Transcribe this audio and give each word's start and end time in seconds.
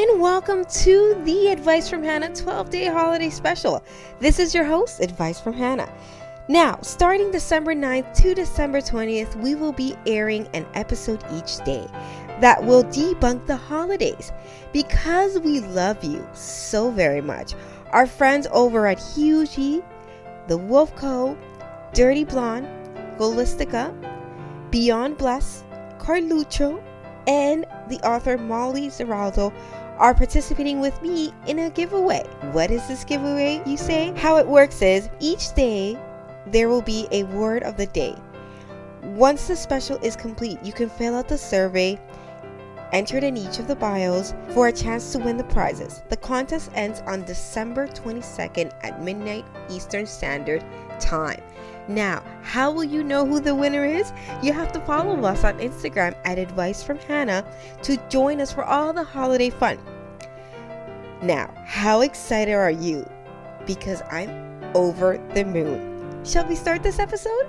and 0.00 0.18
welcome 0.18 0.64
to 0.64 1.20
the 1.26 1.48
Advice 1.48 1.90
from 1.90 2.02
Hannah 2.02 2.34
12 2.34 2.70
day 2.70 2.86
holiday 2.86 3.28
special. 3.28 3.84
This 4.18 4.38
is 4.38 4.54
your 4.54 4.64
host, 4.64 5.00
Advice 5.00 5.38
from 5.38 5.52
Hannah. 5.52 5.92
Now, 6.48 6.78
starting 6.80 7.30
December 7.30 7.74
9th 7.74 8.14
to 8.22 8.34
December 8.34 8.80
20th, 8.80 9.36
we 9.42 9.54
will 9.54 9.72
be 9.72 9.94
airing 10.06 10.48
an 10.54 10.66
episode 10.72 11.22
each 11.34 11.58
day 11.66 11.86
that 12.40 12.64
will 12.64 12.82
debunk 12.84 13.44
the 13.44 13.56
holidays 13.56 14.32
because 14.72 15.38
we 15.38 15.60
love 15.60 16.02
you 16.02 16.26
so 16.32 16.90
very 16.90 17.20
much. 17.20 17.52
Our 17.90 18.06
friends 18.06 18.46
over 18.52 18.86
at 18.86 18.96
Hugie, 18.96 19.84
The 20.48 20.56
Wolf 20.56 20.96
Co., 20.96 21.36
Dirty 21.92 22.24
Blonde, 22.24 22.66
Golistica, 23.18 23.92
Beyond 24.70 25.18
Bless, 25.18 25.62
Carluccio, 25.98 26.82
and 27.26 27.66
the 27.88 28.00
author 28.06 28.38
Molly 28.38 28.88
Zeraldo 28.88 29.52
are 30.00 30.14
participating 30.14 30.80
with 30.80 31.00
me 31.02 31.32
in 31.46 31.58
a 31.58 31.70
giveaway. 31.70 32.24
What 32.52 32.70
is 32.70 32.86
this 32.88 33.04
giveaway, 33.04 33.62
you 33.66 33.76
say? 33.76 34.14
How 34.16 34.38
it 34.38 34.46
works 34.46 34.80
is 34.80 35.10
each 35.20 35.54
day 35.54 35.98
there 36.46 36.70
will 36.70 36.80
be 36.80 37.06
a 37.12 37.24
word 37.24 37.62
of 37.62 37.76
the 37.76 37.86
day. 37.86 38.16
Once 39.02 39.46
the 39.46 39.54
special 39.54 39.98
is 40.02 40.16
complete, 40.16 40.58
you 40.64 40.72
can 40.72 40.88
fill 40.88 41.16
out 41.16 41.28
the 41.28 41.36
survey 41.36 42.00
entered 42.92 43.22
in 43.22 43.36
each 43.36 43.58
of 43.58 43.68
the 43.68 43.76
bios 43.76 44.34
for 44.52 44.68
a 44.68 44.72
chance 44.72 45.12
to 45.12 45.18
win 45.18 45.36
the 45.36 45.44
prizes. 45.44 46.02
The 46.08 46.16
contest 46.16 46.70
ends 46.74 47.02
on 47.06 47.24
December 47.24 47.86
22nd 47.86 48.72
at 48.82 49.02
midnight 49.02 49.44
Eastern 49.68 50.06
Standard 50.06 50.64
Time. 51.00 51.42
Now, 51.88 52.22
how 52.42 52.70
will 52.70 52.84
you 52.84 53.02
know 53.02 53.26
who 53.26 53.40
the 53.40 53.54
winner 53.54 53.84
is? 53.84 54.12
You 54.42 54.52
have 54.52 54.70
to 54.72 54.80
follow 54.80 55.24
us 55.24 55.42
on 55.42 55.58
Instagram 55.58 56.14
at 56.24 56.38
Advice 56.38 56.82
from 56.82 56.98
Hannah 56.98 57.44
to 57.82 57.96
join 58.08 58.40
us 58.40 58.52
for 58.52 58.64
all 58.64 58.92
the 58.92 59.02
holiday 59.02 59.50
fun. 59.50 59.78
Now, 61.22 61.52
how 61.66 62.02
excited 62.02 62.54
are 62.54 62.70
you? 62.70 63.08
Because 63.66 64.02
I'm 64.10 64.30
over 64.74 65.18
the 65.34 65.44
moon. 65.44 66.24
Shall 66.24 66.46
we 66.46 66.54
start 66.54 66.82
this 66.82 66.98
episode? 66.98 67.48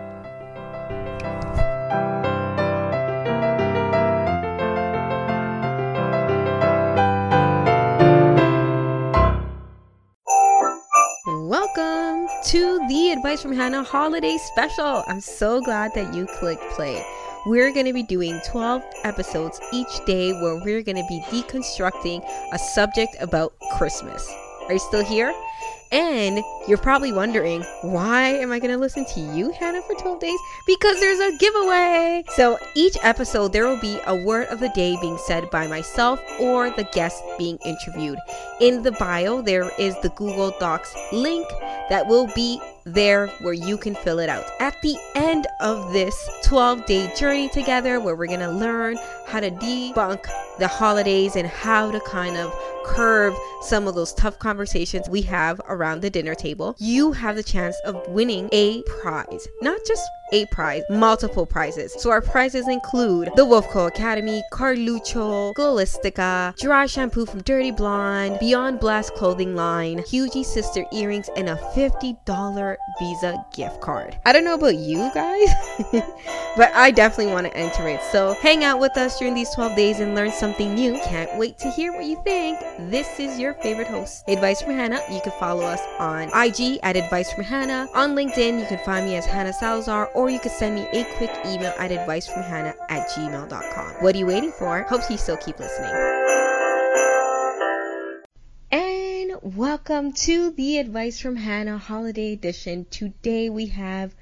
Welcome 11.48 12.26
to 12.46 12.80
the 12.88 13.12
Advice 13.12 13.40
from 13.40 13.52
Hannah 13.52 13.84
Holiday 13.84 14.36
Special. 14.36 15.04
I'm 15.06 15.20
so 15.20 15.60
glad 15.60 15.94
that 15.94 16.12
you 16.12 16.26
clicked 16.26 16.68
play. 16.72 17.06
We're 17.46 17.72
going 17.72 17.86
to 17.86 17.92
be 17.92 18.02
doing 18.02 18.40
12 18.44 18.82
episodes 19.04 19.60
each 19.72 20.04
day 20.06 20.32
where 20.32 20.56
we're 20.64 20.82
going 20.82 20.96
to 20.96 21.06
be 21.08 21.20
deconstructing 21.30 22.28
a 22.52 22.58
subject 22.58 23.14
about 23.20 23.52
Christmas. 23.78 24.28
Are 24.68 24.72
you 24.72 24.78
still 24.78 25.04
here? 25.04 25.34
And 25.92 26.42
you're 26.66 26.78
probably 26.78 27.12
wondering, 27.12 27.62
why 27.82 28.28
am 28.28 28.50
I 28.50 28.58
going 28.58 28.72
to 28.72 28.78
listen 28.78 29.04
to 29.14 29.20
you, 29.20 29.52
Hannah, 29.52 29.82
for 29.82 29.94
12 29.94 30.18
days? 30.18 30.38
Because 30.66 30.98
there's 30.98 31.20
a 31.20 31.38
giveaway. 31.38 32.24
So 32.30 32.58
each 32.74 32.96
episode, 33.02 33.52
there 33.52 33.68
will 33.68 33.80
be 33.80 34.00
a 34.04 34.16
word 34.16 34.48
of 34.48 34.58
the 34.58 34.68
day 34.70 34.96
being 35.00 35.16
said 35.16 35.48
by 35.50 35.68
myself 35.68 36.20
or 36.40 36.70
the 36.70 36.88
guest 36.92 37.22
being 37.38 37.58
interviewed. 37.64 38.18
In 38.60 38.82
the 38.82 38.92
bio, 38.92 39.42
there 39.42 39.70
is 39.78 39.94
the 40.00 40.08
Google 40.10 40.52
Docs 40.58 40.92
link 41.12 41.46
that 41.88 42.06
will 42.06 42.26
be 42.34 42.60
there 42.86 43.26
where 43.40 43.52
you 43.52 43.76
can 43.76 43.94
fill 43.96 44.20
it 44.20 44.28
out. 44.28 44.44
At 44.60 44.80
the 44.80 44.96
end 45.14 45.46
of 45.60 45.92
this 45.92 46.16
12 46.44 46.86
day 46.86 47.12
journey 47.14 47.48
together, 47.48 48.00
where 48.00 48.14
we're 48.14 48.26
to 48.40 48.48
learn 48.48 48.96
how 49.26 49.40
to 49.40 49.50
debunk 49.50 50.24
the 50.58 50.68
holidays 50.68 51.36
and 51.36 51.46
how 51.46 51.90
to 51.90 52.00
kind 52.00 52.36
of 52.36 52.54
curb 52.84 53.34
some 53.62 53.88
of 53.88 53.96
those 53.96 54.14
tough 54.14 54.38
conversations 54.38 55.08
we 55.08 55.20
have 55.22 55.60
around 55.68 56.00
the 56.00 56.10
dinner 56.10 56.34
table, 56.34 56.76
you 56.78 57.12
have 57.12 57.34
the 57.34 57.42
chance 57.42 57.76
of 57.84 58.08
winning 58.08 58.48
a 58.52 58.82
prize. 59.00 59.46
Not 59.60 59.80
just 59.86 60.02
a 60.32 60.46
prize, 60.46 60.82
multiple 60.88 61.46
prizes. 61.46 61.94
So 61.98 62.10
our 62.10 62.22
prizes 62.22 62.68
include 62.68 63.30
the 63.36 63.44
Wolf 63.44 63.66
Wolfco 63.66 63.88
Academy, 63.88 64.42
Carluccio, 64.52 65.52
Golistica, 65.54 66.56
dry 66.56 66.86
shampoo 66.86 67.26
from 67.26 67.42
Dirty 67.42 67.70
Blonde, 67.70 68.38
Beyond 68.38 68.80
Blast 68.80 69.14
clothing 69.14 69.56
line, 69.56 69.98
Hugie 70.00 70.44
sister 70.44 70.84
earrings, 70.92 71.28
and 71.36 71.48
a 71.48 71.56
$50 71.74 72.76
Visa 72.98 73.44
gift 73.54 73.80
card. 73.80 74.16
I 74.24 74.32
don't 74.32 74.44
know 74.44 74.54
about 74.54 74.76
you 74.76 75.10
guys, 75.14 75.48
but 76.56 76.72
I 76.74 76.90
definitely 76.90 77.32
want 77.32 77.46
to 77.46 77.56
enter 77.56 77.88
it. 77.88 78.00
So 78.12 78.34
hang 78.34 78.62
out 78.62 78.78
with 78.78 78.96
us 78.96 79.18
during 79.18 79.34
these 79.34 79.50
12 79.54 79.76
days 79.76 80.00
and 80.00 80.14
learn 80.14 80.30
something 80.30 80.74
new. 80.74 80.94
Can't 81.04 81.36
wait 81.38 81.58
to 81.58 81.70
hear 81.70 81.92
what 81.92 82.04
you 82.04 82.20
think. 82.24 82.58
This 82.90 83.18
is 83.18 83.38
your 83.38 83.54
favorite 83.54 83.88
host, 83.88 84.24
Advice 84.28 84.62
from 84.62 84.74
Hannah. 84.74 85.00
You 85.10 85.20
can 85.22 85.32
follow 85.40 85.64
us 85.64 85.80
on 85.98 86.28
IG 86.28 86.78
at 86.82 86.96
Advice 86.96 87.32
from 87.32 87.44
Hannah. 87.44 87.88
On 87.94 88.14
LinkedIn, 88.14 88.60
you 88.60 88.66
can 88.66 88.78
find 88.84 89.06
me 89.06 89.16
as 89.16 89.26
Hannah 89.26 89.52
Salazar 89.52 90.10
or 90.16 90.30
you 90.30 90.40
can 90.40 90.50
send 90.50 90.74
me 90.74 90.88
a 90.92 91.04
quick 91.16 91.30
email 91.44 91.74
at 91.78 91.90
advicefromhannah 91.90 92.74
at 92.88 93.08
gmail.com. 93.10 94.02
What 94.02 94.14
are 94.14 94.18
you 94.18 94.26
waiting 94.26 94.50
for? 94.50 94.82
Hope 94.84 95.02
you 95.10 95.18
still 95.18 95.36
keep 95.36 95.58
listening. 95.60 95.92
And 98.70 99.32
welcome 99.42 100.12
to 100.12 100.50
the 100.52 100.78
Advice 100.78 101.20
from 101.20 101.36
Hannah 101.36 101.76
Holiday 101.76 102.32
Edition. 102.32 102.86
Today 102.90 103.50
we 103.50 103.66
have 103.66 104.14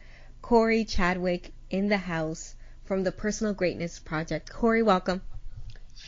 Corey 0.43 0.85
Chadwick 0.85 1.53
in 1.71 1.89
the 1.89 1.97
house 1.97 2.57
from 2.85 3.05
the 3.05 3.13
Personal 3.13 3.55
Greatness 3.55 4.01
Project. 4.01 4.53
Corey, 4.53 4.83
welcome. 4.83 5.23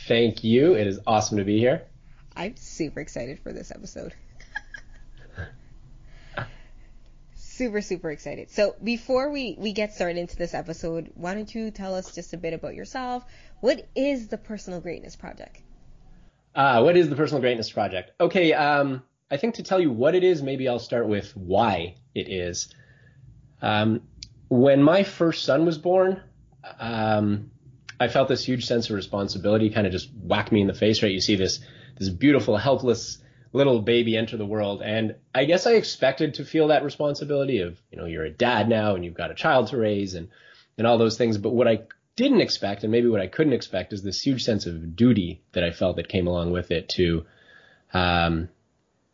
Thank 0.05 0.43
you. 0.43 0.73
It 0.73 0.85
is 0.85 0.99
awesome 1.07 1.37
to 1.37 1.45
be 1.45 1.59
here. 1.59 1.83
I'm 2.35 2.57
super 2.57 2.99
excited 2.99 3.39
for 3.39 3.53
this 3.53 3.71
episode. 3.71 4.13
Super 7.57 7.81
super 7.81 8.11
excited. 8.11 8.51
So 8.51 8.75
before 8.83 9.31
we 9.31 9.55
we 9.57 9.73
get 9.73 9.93
started 9.93 10.17
into 10.17 10.35
this 10.35 10.53
episode 10.53 11.11
why 11.15 11.33
don't 11.33 11.53
you 11.53 11.71
tell 11.71 11.95
us 11.95 12.13
just 12.13 12.33
a 12.33 12.37
bit 12.37 12.53
about 12.53 12.75
yourself? 12.75 13.25
What 13.59 13.87
is 13.95 14.27
the 14.27 14.37
personal 14.37 14.79
greatness 14.79 15.15
project? 15.15 15.61
Uh, 16.53 16.81
what 16.81 16.95
is 16.95 17.09
the 17.09 17.15
personal 17.15 17.41
greatness 17.41 17.71
project? 17.71 18.11
Okay 18.19 18.53
um, 18.53 19.01
i 19.31 19.37
think 19.37 19.55
to 19.55 19.63
tell 19.63 19.79
you 19.79 19.91
what 19.91 20.15
it 20.15 20.23
is 20.23 20.41
maybe 20.41 20.67
i'll 20.67 20.79
start 20.79 21.07
with 21.07 21.35
why 21.35 21.95
it 22.13 22.29
is. 22.29 22.73
Um, 23.61 24.01
when 24.49 24.83
my 24.83 25.03
first 25.03 25.43
son 25.43 25.65
was 25.65 25.77
born 25.77 26.21
um, 26.79 27.49
i 27.99 28.07
felt 28.07 28.27
this 28.27 28.45
huge 28.45 28.65
sense 28.65 28.89
of 28.89 28.95
responsibility 28.95 29.71
kind 29.71 29.87
of 29.87 29.91
just 29.91 30.09
whack 30.21 30.51
me 30.51 30.61
in 30.61 30.67
the 30.67 30.75
face 30.75 31.01
right? 31.01 31.11
You 31.11 31.21
see 31.21 31.35
this 31.35 31.59
this 31.97 32.09
beautiful 32.09 32.55
helpless 32.57 33.17
little 33.53 33.81
baby 33.81 34.17
enter 34.17 34.37
the 34.37 34.45
world. 34.45 34.81
And 34.81 35.15
I 35.33 35.45
guess 35.45 35.67
I 35.67 35.73
expected 35.73 36.35
to 36.35 36.45
feel 36.45 36.67
that 36.67 36.83
responsibility 36.83 37.61
of, 37.61 37.79
you 37.91 37.97
know, 37.97 38.05
you're 38.05 38.25
a 38.25 38.29
dad 38.29 38.67
now 38.67 38.95
and 38.95 39.03
you've 39.03 39.13
got 39.13 39.31
a 39.31 39.35
child 39.35 39.67
to 39.67 39.77
raise 39.77 40.13
and, 40.13 40.29
and 40.77 40.85
all 40.85 40.97
those 40.97 41.17
things. 41.17 41.37
But 41.37 41.53
what 41.53 41.67
I 41.67 41.81
didn't 42.15 42.41
expect 42.41 42.83
and 42.83 42.91
maybe 42.91 43.07
what 43.07 43.21
I 43.21 43.27
couldn't 43.27 43.53
expect 43.53 43.93
is 43.93 44.03
this 44.03 44.21
huge 44.21 44.43
sense 44.43 44.65
of 44.65 44.95
duty 44.95 45.43
that 45.53 45.63
I 45.63 45.71
felt 45.71 45.95
that 45.97 46.09
came 46.09 46.27
along 46.27 46.51
with 46.51 46.71
it 46.71 46.89
to, 46.89 47.25
um, 47.93 48.49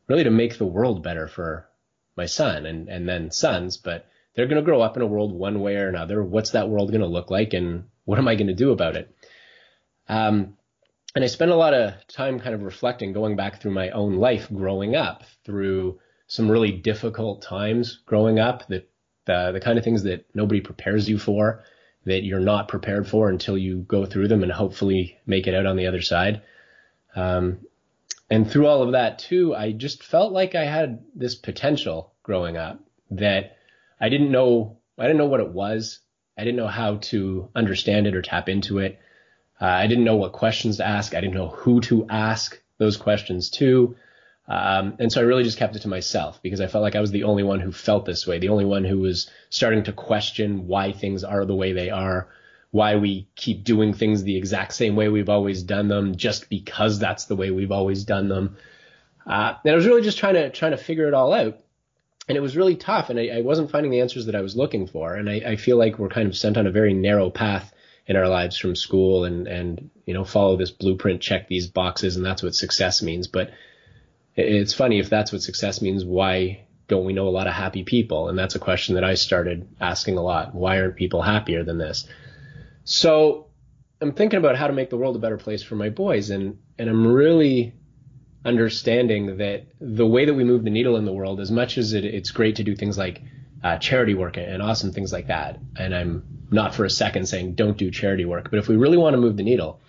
really 0.07 0.23
to 0.23 0.31
make 0.31 0.57
the 0.57 0.65
world 0.65 1.03
better 1.03 1.27
for 1.27 1.67
my 2.15 2.25
son 2.25 2.65
and, 2.65 2.89
and 2.89 3.07
then 3.07 3.31
sons. 3.31 3.77
But 3.77 4.05
they're 4.35 4.47
going 4.47 4.61
to 4.61 4.65
grow 4.65 4.81
up 4.81 4.95
in 4.95 5.03
a 5.03 5.07
world 5.07 5.31
one 5.31 5.59
way 5.59 5.75
or 5.75 5.89
another. 5.89 6.23
What's 6.23 6.51
that 6.51 6.69
world 6.69 6.89
going 6.89 7.01
to 7.01 7.07
look 7.07 7.29
like 7.29 7.53
and 7.53 7.85
what 8.05 8.19
am 8.19 8.27
I 8.27 8.35
going 8.35 8.47
to 8.47 8.53
do 8.53 8.71
about 8.71 8.95
it? 8.95 9.15
Um, 10.07 10.57
and 11.15 11.23
I 11.23 11.27
spent 11.27 11.51
a 11.51 11.55
lot 11.55 11.73
of 11.73 11.93
time 12.07 12.39
kind 12.39 12.55
of 12.55 12.63
reflecting, 12.63 13.13
going 13.13 13.35
back 13.35 13.61
through 13.61 13.71
my 13.71 13.89
own 13.91 14.15
life 14.15 14.47
growing 14.51 14.95
up, 14.95 15.23
through 15.45 15.99
some 16.27 16.49
really 16.49 16.71
difficult 16.71 17.41
times 17.41 17.99
growing 18.05 18.39
up, 18.39 18.67
that 18.69 18.89
the, 19.25 19.51
the 19.53 19.59
kind 19.59 19.77
of 19.77 19.83
things 19.83 20.03
that 20.03 20.25
nobody 20.33 20.61
prepares 20.61 21.07
you 21.07 21.19
for, 21.19 21.63
that 22.05 22.23
you're 22.23 22.39
not 22.39 22.67
prepared 22.67 23.07
for 23.07 23.29
until 23.29 23.57
you 23.57 23.77
go 23.77 24.05
through 24.05 24.27
them 24.27 24.43
and 24.43 24.51
hopefully 24.51 25.17
make 25.25 25.47
it 25.47 25.53
out 25.53 25.65
on 25.65 25.77
the 25.77 25.87
other 25.87 26.01
side. 26.01 26.41
Um, 27.15 27.59
and 28.29 28.49
through 28.49 28.67
all 28.67 28.81
of 28.81 28.93
that 28.93 29.19
too, 29.19 29.55
I 29.55 29.71
just 29.71 30.03
felt 30.03 30.33
like 30.33 30.55
I 30.55 30.65
had 30.65 31.03
this 31.15 31.35
potential 31.35 32.11
growing 32.23 32.57
up 32.57 32.79
that 33.11 33.57
I 34.01 34.09
didn't 34.09 34.31
know, 34.31 34.79
I 34.97 35.03
didn't 35.03 35.17
know 35.17 35.27
what 35.27 35.39
it 35.39 35.49
was. 35.49 35.99
I 36.37 36.43
didn't 36.43 36.57
know 36.57 36.67
how 36.67 36.95
to 36.95 37.49
understand 37.55 38.07
it 38.07 38.15
or 38.15 38.23
tap 38.23 38.49
into 38.49 38.79
it. 38.79 38.99
Uh, 39.61 39.65
I 39.65 39.87
didn't 39.87 40.03
know 40.03 40.15
what 40.15 40.33
questions 40.33 40.77
to 40.77 40.87
ask. 40.87 41.13
I 41.13 41.21
didn't 41.21 41.35
know 41.35 41.49
who 41.49 41.81
to 41.81 42.05
ask 42.09 42.59
those 42.77 42.97
questions 42.97 43.49
to. 43.51 43.95
Um, 44.47 44.95
and 44.99 45.11
so 45.11 45.21
I 45.21 45.23
really 45.23 45.43
just 45.43 45.57
kept 45.57 45.75
it 45.75 45.83
to 45.83 45.87
myself 45.87 46.41
because 46.41 46.59
I 46.59 46.67
felt 46.67 46.81
like 46.81 46.95
I 46.95 47.01
was 47.01 47.11
the 47.11 47.23
only 47.23 47.43
one 47.43 47.61
who 47.61 47.71
felt 47.71 48.05
this 48.05 48.27
way, 48.27 48.39
the 48.39 48.49
only 48.49 48.65
one 48.65 48.83
who 48.83 48.99
was 48.99 49.29
starting 49.49 49.83
to 49.85 49.93
question 49.93 50.67
why 50.67 50.91
things 50.91 51.23
are 51.23 51.45
the 51.45 51.55
way 51.55 51.71
they 51.71 51.89
are, 51.89 52.27
why 52.71 52.97
we 52.97 53.27
keep 53.35 53.63
doing 53.63 53.93
things 53.93 54.23
the 54.23 54.35
exact 54.35 54.73
same 54.73 54.95
way 54.95 55.07
we've 55.07 55.29
always 55.29 55.63
done 55.63 55.87
them, 55.87 56.15
just 56.17 56.49
because 56.49 56.99
that's 56.99 57.25
the 57.25 57.35
way 57.35 57.51
we've 57.51 57.71
always 57.71 58.03
done 58.03 58.27
them. 58.27 58.57
Uh, 59.25 59.53
and 59.63 59.71
I 59.71 59.75
was 59.75 59.85
really 59.85 60.01
just 60.01 60.17
trying 60.17 60.33
to 60.33 60.49
trying 60.49 60.71
to 60.71 60.77
figure 60.77 61.07
it 61.07 61.13
all 61.13 61.33
out, 61.33 61.57
and 62.27 62.37
it 62.37 62.41
was 62.41 62.57
really 62.57 62.75
tough, 62.75 63.09
and 63.09 63.17
I, 63.17 63.37
I 63.37 63.41
wasn't 63.41 63.71
finding 63.71 63.91
the 63.91 64.01
answers 64.01 64.25
that 64.25 64.35
I 64.35 64.41
was 64.41 64.57
looking 64.57 64.87
for. 64.87 65.15
And 65.15 65.29
I, 65.29 65.35
I 65.35 65.55
feel 65.55 65.77
like 65.77 65.97
we're 65.97 66.09
kind 66.09 66.27
of 66.27 66.35
sent 66.35 66.57
on 66.57 66.67
a 66.67 66.71
very 66.71 66.93
narrow 66.93 67.29
path 67.29 67.72
in 68.05 68.15
our 68.15 68.27
lives 68.27 68.57
from 68.57 68.75
school 68.75 69.23
and 69.23 69.47
and 69.47 69.89
you 70.05 70.13
know 70.13 70.25
follow 70.25 70.57
this 70.57 70.71
blueprint, 70.71 71.21
check 71.21 71.47
these 71.47 71.67
boxes, 71.67 72.15
and 72.15 72.25
that's 72.25 72.43
what 72.43 72.55
success 72.55 73.01
means. 73.01 73.27
But 73.27 73.51
it's 74.35 74.73
funny 74.73 74.99
if 74.99 75.09
that's 75.09 75.31
what 75.31 75.41
success 75.41 75.81
means. 75.81 76.03
Why 76.03 76.65
don't 76.87 77.05
we 77.05 77.13
know 77.13 77.27
a 77.27 77.29
lot 77.29 77.47
of 77.47 77.53
happy 77.53 77.83
people? 77.83 78.29
And 78.29 78.37
that's 78.37 78.55
a 78.55 78.59
question 78.59 78.95
that 78.95 79.03
I 79.03 79.13
started 79.13 79.67
asking 79.79 80.17
a 80.17 80.21
lot. 80.21 80.53
Why 80.53 80.79
aren't 80.79 80.95
people 80.95 81.21
happier 81.21 81.63
than 81.63 81.77
this? 81.77 82.07
So 82.83 83.47
I'm 84.01 84.13
thinking 84.13 84.39
about 84.39 84.57
how 84.57 84.67
to 84.67 84.73
make 84.73 84.89
the 84.89 84.97
world 84.97 85.15
a 85.15 85.19
better 85.19 85.37
place 85.37 85.63
for 85.63 85.75
my 85.75 85.89
boys, 85.89 86.29
and 86.29 86.59
and 86.77 86.89
I'm 86.89 87.07
really 87.07 87.73
understanding 88.45 89.37
that 89.37 89.65
the 89.79 90.05
way 90.05 90.25
that 90.25 90.33
we 90.33 90.43
move 90.43 90.65
the 90.65 90.69
needle 90.69 90.97
in 90.97 91.05
the 91.05 91.13
world, 91.13 91.39
as 91.39 91.49
much 91.49 91.77
as 91.77 91.93
it, 91.93 92.03
it's 92.03 92.31
great 92.31 92.57
to 92.57 92.63
do 92.63 92.75
things 92.75 92.97
like 92.97 93.21
uh, 93.63 93.77
charity 93.77 94.13
work 94.13 94.37
and 94.37 94.61
awesome 94.61 94.91
things 94.91 95.13
like 95.13 95.27
that, 95.27 95.59
and 95.77 95.95
I'm 95.95 96.23
not 96.51 96.75
for 96.75 96.85
a 96.85 96.89
second 96.89 97.27
saying 97.27 97.55
don't 97.55 97.77
do 97.77 97.89
charity 97.89 98.25
work, 98.25 98.49
but 98.49 98.59
if 98.59 98.67
we 98.67 98.75
really 98.75 98.97
want 98.97 99.13
to 99.13 99.21
move 99.21 99.37
the 99.37 99.43
needle, 99.43 99.79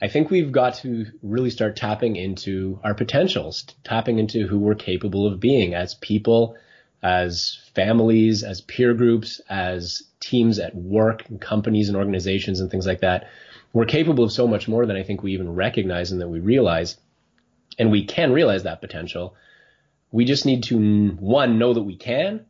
I 0.00 0.08
think 0.08 0.30
we've 0.30 0.50
got 0.50 0.74
to 0.76 1.06
really 1.22 1.50
start 1.50 1.76
tapping 1.76 2.16
into 2.16 2.80
our 2.82 2.94
potentials, 2.94 3.64
tapping 3.84 4.18
into 4.18 4.48
who 4.48 4.58
we're 4.58 4.74
capable 4.74 5.28
of 5.28 5.38
being 5.38 5.74
as 5.74 5.94
people, 5.94 6.56
as 7.02 7.60
families, 7.74 8.42
as 8.42 8.60
peer 8.60 8.94
groups, 8.94 9.40
as 9.48 10.02
teams 10.18 10.58
at 10.58 10.74
work, 10.74 11.28
and 11.28 11.40
companies 11.40 11.88
and 11.88 11.96
organizations 11.96 12.58
and 12.58 12.68
things 12.68 12.86
like 12.86 13.00
that. 13.02 13.28
We're 13.72 13.86
capable 13.86 14.24
of 14.24 14.32
so 14.32 14.48
much 14.48 14.66
more 14.66 14.86
than 14.86 14.96
I 14.96 15.04
think 15.04 15.22
we 15.22 15.34
even 15.34 15.54
recognize 15.54 16.10
and 16.10 16.20
that 16.20 16.28
we 16.28 16.40
realize. 16.40 16.96
And 17.78 17.90
we 17.92 18.04
can 18.04 18.32
realize 18.32 18.64
that 18.64 18.80
potential. 18.80 19.36
We 20.10 20.24
just 20.24 20.44
need 20.44 20.64
to, 20.64 21.10
one, 21.10 21.58
know 21.58 21.72
that 21.72 21.82
we 21.82 21.96
can, 21.96 22.46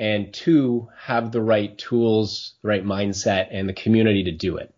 and 0.00 0.32
two, 0.32 0.88
have 0.98 1.30
the 1.30 1.42
right 1.42 1.76
tools, 1.76 2.54
the 2.62 2.68
right 2.68 2.84
mindset, 2.84 3.48
and 3.50 3.68
the 3.68 3.74
community 3.74 4.24
to 4.24 4.32
do 4.32 4.56
it. 4.56 4.74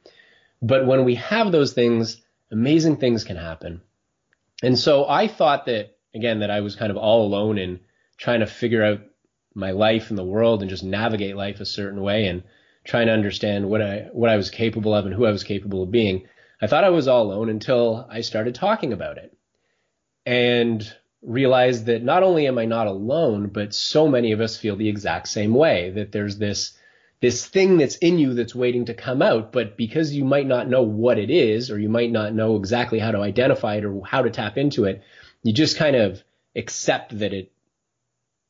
But 0.61 0.85
when 0.85 1.05
we 1.05 1.15
have 1.15 1.53
those 1.53 1.73
things, 1.73 2.21
amazing 2.51 2.97
things 2.97 3.23
can 3.23 3.37
happen. 3.37 3.83
And 4.65 4.77
so 4.77 5.09
I 5.09 5.29
thought 5.29 5.67
that, 5.67 5.97
again, 6.13 6.41
that 6.41 6.51
I 6.51 6.61
was 6.61 6.75
kind 6.75 6.91
of 6.91 6.97
all 6.97 7.25
alone 7.25 7.57
in 7.57 7.79
trying 8.19 8.41
to 8.41 8.47
figure 8.47 8.83
out 8.83 9.01
my 9.55 9.71
life 9.71 10.11
and 10.11 10.19
the 10.19 10.25
world 10.25 10.61
and 10.61 10.69
just 10.69 10.83
navigate 10.83 11.37
life 11.37 11.61
a 11.61 11.67
certain 11.67 12.03
way 12.03 12.27
and 12.27 12.43
trying 12.85 13.07
to 13.07 13.13
understand 13.13 13.71
what 13.71 13.81
I 13.81 14.09
what 14.13 14.29
I 14.29 14.37
was 14.37 14.51
capable 14.51 14.93
of 14.93 15.07
and 15.07 15.15
who 15.15 15.25
I 15.25 15.31
was 15.31 15.45
capable 15.45 15.85
of 15.85 15.93
being. 15.93 16.27
I 16.61 16.67
thought 16.67 16.85
I 16.85 16.91
was 16.91 17.07
all 17.07 17.23
alone 17.23 17.49
until 17.49 18.09
I 18.11 18.23
started 18.23 18.57
talking 18.57 18.93
about 18.93 19.19
it. 19.19 19.37
And 20.27 20.85
realized 21.23 21.87
that 21.87 22.03
not 22.03 22.23
only 22.23 22.47
am 22.49 22.59
I 22.59 22.65
not 22.65 22.89
alone, 22.89 23.47
but 23.47 23.75
so 23.75 24.09
many 24.09 24.33
of 24.33 24.41
us 24.41 24.57
feel 24.57 24.77
the 24.77 24.89
exact 24.89 25.29
same 25.29 25.55
way 25.55 25.91
that 25.91 26.13
there's 26.13 26.39
this 26.39 26.77
this 27.21 27.47
thing 27.47 27.79
that's 27.79 27.97
in 27.99 28.19
you 28.19 28.35
that's 28.35 28.53
waiting 28.55 28.87
to 28.87 28.95
come 28.95 29.23
out, 29.23 29.53
but 29.53 29.77
because 29.77 30.13
you 30.13 30.25
might 30.25 30.47
not 30.47 30.69
know 30.69 30.83
what 30.83 31.21
it 31.21 31.31
is, 31.31 31.71
or 31.71 31.79
you 31.79 31.89
might 31.89 32.11
not 32.11 32.35
know 32.35 32.57
exactly 32.57 32.99
how 32.99 33.13
to 33.13 33.21
identify 33.21 33.77
it 33.77 33.85
or 33.85 34.05
how 34.05 34.23
to 34.23 34.31
tap 34.31 34.59
into 34.59 34.87
it, 34.87 35.03
you 35.45 35.53
just 35.53 35.77
kind 35.77 35.95
of 35.95 36.21
accept 36.57 37.17
that 37.21 37.33
it 37.33 37.53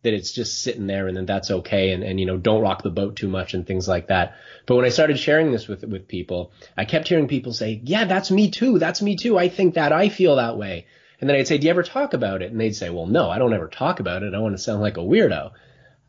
that 0.03 0.15
it's 0.15 0.33
just 0.33 0.63
sitting 0.63 0.89
there 0.89 1.07
and 1.07 1.17
then 1.17 1.27
that's 1.27 1.51
okay 1.51 1.93
and, 1.93 2.03
and 2.03 2.19
you 2.19 2.27
know 2.27 2.39
don't 2.39 2.63
rock 2.63 2.83
the 2.83 2.91
boat 2.91 3.15
too 3.15 3.29
much 3.29 3.53
and 3.53 3.67
things 3.67 3.87
like 3.87 4.09
that. 4.09 4.35
But 4.67 4.77
when 4.77 4.87
i 4.87 4.89
started 4.89 5.19
sharing 5.19 5.53
this 5.53 5.69
with 5.69 5.85
with 5.85 6.09
people 6.09 6.53
i 6.77 6.87
kept 6.87 7.09
hearing 7.09 7.29
people 7.29 7.53
say 7.53 7.81
yeah 7.85 8.07
that's 8.07 8.31
me 8.31 8.51
too. 8.51 8.79
That's 8.79 9.03
me 9.03 9.17
too. 9.17 9.39
I 9.39 9.51
think 9.51 9.75
that. 9.75 9.93
I 9.93 10.09
feel 10.09 10.37
that 10.37 10.57
way 10.57 10.87
and 11.23 11.31
then 11.31 11.37
i'd 11.37 11.49
say 11.49 11.57
do 11.57 11.65
you 11.65 11.71
ever 11.71 11.83
talk 11.83 12.13
about 12.13 12.43
it 12.43 12.51
and 12.51 12.61
they'd 12.61 12.77
say 12.77 12.91
well 12.91 13.07
no 13.07 13.31
i 13.31 13.39
don't 13.39 13.55
ever 13.55 13.69
talk 13.69 13.99
about 14.01 14.23
it 14.23 14.35
i 14.35 14.39
want 14.39 14.55
to 14.55 14.63
sound 14.63 14.83
like 14.83 14.99
a 14.99 15.01
weirdo 15.01 15.53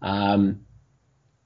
um, 0.01 0.65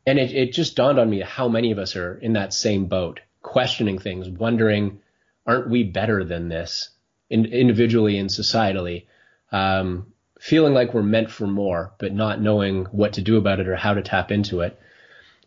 and 0.07 0.17
it, 0.17 0.31
it 0.31 0.53
just 0.53 0.75
dawned 0.75 0.97
on 0.97 1.07
me 1.07 1.21
how 1.21 1.47
many 1.47 1.71
of 1.71 1.77
us 1.77 1.95
are 1.95 2.15
in 2.15 2.33
that 2.33 2.51
same 2.51 2.87
boat 2.87 3.19
questioning 3.43 3.99
things 3.99 4.27
wondering 4.27 4.99
aren't 5.45 5.69
we 5.69 5.83
better 5.83 6.23
than 6.23 6.49
this 6.49 6.89
in, 7.29 7.45
individually 7.45 8.17
and 8.17 8.29
societally 8.31 9.05
um, 9.51 10.07
feeling 10.39 10.73
like 10.73 10.93
we're 10.93 11.03
meant 11.03 11.31
for 11.31 11.47
more, 11.47 11.93
but 11.97 12.13
not 12.13 12.41
knowing 12.41 12.85
what 12.85 13.13
to 13.13 13.21
do 13.21 13.37
about 13.37 13.59
it 13.59 13.67
or 13.67 13.75
how 13.75 13.93
to 13.93 14.01
tap 14.01 14.31
into 14.31 14.61
it. 14.61 14.79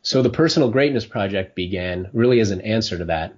So 0.03 0.23
the 0.23 0.31
Personal 0.31 0.71
Greatness 0.71 1.05
Project 1.05 1.55
began 1.55 2.09
really 2.13 2.41
as 2.41 2.51
an 2.51 2.63
answer 2.63 2.99
to 2.99 3.05
that. 3.07 3.35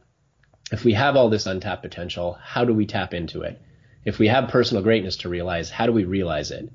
If 0.70 0.84
we 0.84 0.94
have 0.94 1.16
all 1.16 1.28
this 1.28 1.46
untapped 1.46 1.82
potential, 1.82 2.38
how 2.40 2.64
do 2.64 2.72
we 2.72 2.86
tap 2.86 3.12
into 3.12 3.42
it? 3.42 3.60
If 4.04 4.18
we 4.18 4.28
have 4.28 4.48
personal 4.48 4.82
greatness 4.82 5.18
to 5.18 5.28
realize, 5.28 5.70
how 5.70 5.86
do 5.86 5.92
we 5.92 6.04
realize 6.04 6.50
it? 6.50 6.70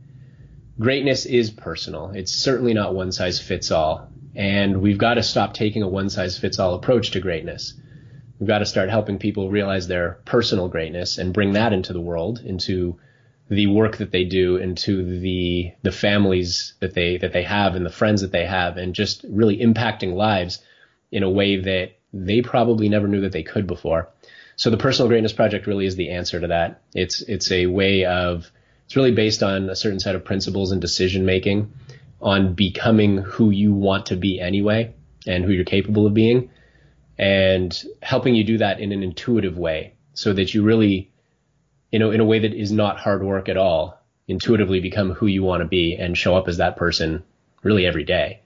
Greatness 0.80 1.26
is 1.26 1.50
personal. 1.50 2.12
It's 2.12 2.32
certainly 2.32 2.74
not 2.74 2.96
one 2.96 3.12
size 3.12 3.40
fits 3.40 3.72
all. 3.72 4.10
And 4.36 4.82
we've 4.82 4.98
got 4.98 5.16
to 5.16 5.24
stop 5.24 5.54
taking 5.54 5.82
a 5.82 5.88
one 5.88 6.10
size 6.10 6.38
fits 6.38 6.60
all 6.60 6.76
approach 6.76 7.12
to 7.12 7.20
greatness. 7.20 7.74
We've 8.40 8.48
got 8.48 8.60
to 8.60 8.66
start 8.66 8.90
helping 8.90 9.18
people 9.18 9.50
realize 9.50 9.88
their 9.88 10.20
personal 10.26 10.68
greatness 10.68 11.18
and 11.18 11.34
bring 11.34 11.54
that 11.54 11.74
into 11.74 11.94
the 11.94 12.02
world, 12.02 12.40
into 12.46 13.00
the 13.50 13.68
work 13.68 13.98
that 13.98 14.12
they 14.12 14.26
do 14.26 14.58
into 14.58 15.20
the 15.20 15.72
the 15.82 15.92
families 15.92 16.74
that 16.82 16.94
they 16.94 17.18
that 17.18 17.32
they 17.32 17.44
have 17.44 17.76
and 17.76 17.86
the 17.86 17.90
friends 17.90 18.22
that 18.22 18.32
they 18.32 18.46
have 18.46 18.78
and 18.78 18.94
just 18.94 19.26
really 19.30 19.58
impacting 19.58 20.14
lives 20.14 20.62
in 21.12 21.24
a 21.24 21.30
way 21.30 21.58
that 21.58 21.92
they 22.14 22.42
probably 22.42 22.90
never 22.90 23.08
knew 23.08 23.22
that 23.22 23.32
they 23.32 23.44
could 23.44 23.66
before. 23.66 24.10
So 24.58 24.70
the 24.70 24.78
personal 24.78 25.08
greatness 25.08 25.34
project 25.34 25.68
really 25.68 25.86
is 25.86 25.96
the 25.96 26.10
answer 26.10 26.40
to 26.40 26.48
that. 26.48 26.82
It's 26.94 27.22
it's 27.22 27.52
a 27.52 27.68
way 27.68 28.06
of 28.06 28.52
it's 28.86 28.96
really 28.96 29.14
based 29.14 29.42
on 29.42 29.70
a 29.70 29.76
certain 29.76 30.00
set 30.00 30.16
of 30.16 30.26
principles 30.26 30.72
and 30.72 30.82
decision 30.82 31.26
making 31.26 31.72
on 32.22 32.54
becoming 32.54 33.18
who 33.18 33.52
you 33.52 33.74
want 33.74 34.08
to 34.08 34.16
be 34.16 34.40
anyway 34.40 34.94
and 35.26 35.46
who 35.46 35.52
you're 35.52 35.64
capable 35.64 36.06
of 36.06 36.14
being 36.14 36.50
and 37.18 37.84
helping 38.02 38.36
you 38.36 38.44
do 38.44 38.58
that 38.58 38.80
in 38.80 38.92
an 38.92 39.04
intuitive 39.04 39.58
way 39.58 39.94
so 40.14 40.34
that 40.34 40.54
you 40.54 40.64
really 40.64 41.12
you 41.92 42.00
know, 42.00 42.12
in 42.12 42.20
a 42.20 42.26
way 42.26 42.40
that 42.40 42.54
is 42.54 42.72
not 42.72 43.00
hard 43.00 43.24
work 43.24 43.50
at 43.50 43.58
all, 43.58 44.00
intuitively 44.28 44.80
become 44.80 45.12
who 45.12 45.26
you 45.26 45.44
want 45.44 45.62
to 45.62 45.68
be 45.68 45.96
and 45.96 46.18
show 46.18 46.36
up 46.36 46.48
as 46.48 46.58
that 46.58 46.76
person 46.76 47.24
really 47.64 47.86
every 47.86 48.04
day. 48.04 48.42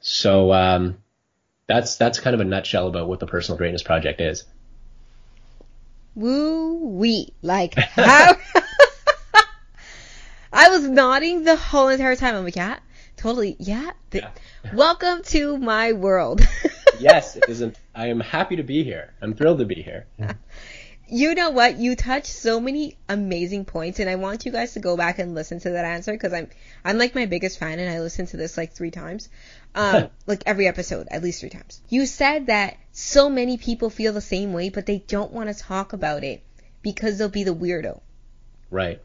So 0.00 0.52
um, 0.52 0.98
that's 1.66 1.96
that's 1.96 2.18
kind 2.18 2.34
of 2.34 2.40
a 2.40 2.44
nutshell 2.44 2.88
about 2.88 3.08
what 3.08 3.20
the 3.20 3.26
personal 3.26 3.58
greatness 3.58 3.82
project 3.82 4.20
is. 4.20 4.44
Woo 6.20 6.84
wee! 6.84 7.32
Like 7.40 7.76
how? 7.76 8.36
I 10.52 10.68
was 10.68 10.86
nodding 10.86 11.44
the 11.44 11.56
whole 11.56 11.88
entire 11.88 12.14
time. 12.14 12.34
I'm 12.34 12.44
like, 12.44 12.56
yeah, 12.56 12.78
totally, 13.16 13.56
yeah. 13.58 13.92
The, 14.10 14.18
yeah. 14.18 14.30
welcome 14.74 15.22
to 15.22 15.56
my 15.56 15.94
world. 15.94 16.46
yes, 17.00 17.36
it 17.36 17.44
isn't. 17.48 17.78
I 17.94 18.08
am 18.08 18.20
happy 18.20 18.56
to 18.56 18.62
be 18.62 18.84
here. 18.84 19.14
I'm 19.22 19.32
thrilled 19.32 19.60
to 19.60 19.64
be 19.64 19.76
here. 19.76 20.08
you 21.10 21.34
know 21.34 21.50
what? 21.50 21.76
You 21.76 21.96
touched 21.96 22.32
so 22.32 22.60
many 22.60 22.96
amazing 23.08 23.64
points, 23.64 23.98
and 23.98 24.08
I 24.08 24.14
want 24.14 24.46
you 24.46 24.52
guys 24.52 24.74
to 24.74 24.80
go 24.80 24.96
back 24.96 25.18
and 25.18 25.34
listen 25.34 25.58
to 25.60 25.70
that 25.70 25.84
answer 25.84 26.12
because 26.12 26.32
I'm 26.32 26.48
I'm 26.84 26.98
like 26.98 27.14
my 27.14 27.26
biggest 27.26 27.58
fan, 27.58 27.78
and 27.78 27.90
I 27.90 28.00
listened 28.00 28.28
to 28.28 28.36
this 28.36 28.56
like 28.56 28.72
three 28.72 28.90
times, 28.90 29.28
um, 29.74 30.08
like 30.26 30.44
every 30.46 30.68
episode 30.68 31.08
at 31.10 31.22
least 31.22 31.40
three 31.40 31.50
times. 31.50 31.80
You 31.88 32.06
said 32.06 32.46
that 32.46 32.76
so 32.92 33.28
many 33.28 33.58
people 33.58 33.90
feel 33.90 34.12
the 34.12 34.20
same 34.20 34.52
way, 34.52 34.68
but 34.68 34.86
they 34.86 34.98
don't 34.98 35.32
want 35.32 35.48
to 35.48 35.62
talk 35.62 35.92
about 35.92 36.22
it 36.22 36.42
because 36.82 37.18
they'll 37.18 37.28
be 37.28 37.44
the 37.44 37.54
weirdo. 37.54 38.00
Right. 38.70 39.02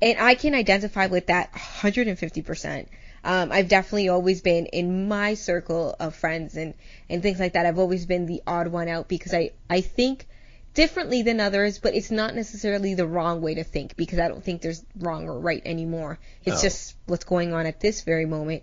And 0.00 0.18
I 0.18 0.34
can 0.34 0.54
identify 0.54 1.06
with 1.06 1.28
that 1.28 1.52
150%. 1.52 2.86
Um, 3.24 3.52
I've 3.52 3.68
definitely 3.68 4.08
always 4.08 4.40
been 4.40 4.66
in 4.66 5.06
my 5.06 5.34
circle 5.34 5.94
of 6.00 6.16
friends 6.16 6.56
and, 6.56 6.74
and 7.08 7.22
things 7.22 7.38
like 7.38 7.52
that. 7.52 7.66
I've 7.66 7.78
always 7.78 8.04
been 8.04 8.26
the 8.26 8.42
odd 8.44 8.66
one 8.66 8.88
out 8.88 9.06
because 9.06 9.32
I, 9.32 9.50
I 9.70 9.80
think 9.80 10.26
differently 10.74 11.22
than 11.22 11.40
others, 11.40 11.78
but 11.78 11.94
it's 11.94 12.10
not 12.10 12.34
necessarily 12.34 12.94
the 12.94 13.06
wrong 13.06 13.42
way 13.42 13.54
to 13.54 13.64
think 13.64 13.96
because 13.96 14.18
I 14.18 14.28
don't 14.28 14.42
think 14.42 14.62
there's 14.62 14.84
wrong 14.98 15.28
or 15.28 15.38
right 15.38 15.62
anymore. 15.64 16.18
It's 16.44 16.62
just 16.62 16.96
what's 17.06 17.24
going 17.24 17.52
on 17.52 17.66
at 17.66 17.80
this 17.80 18.02
very 18.02 18.26
moment. 18.26 18.62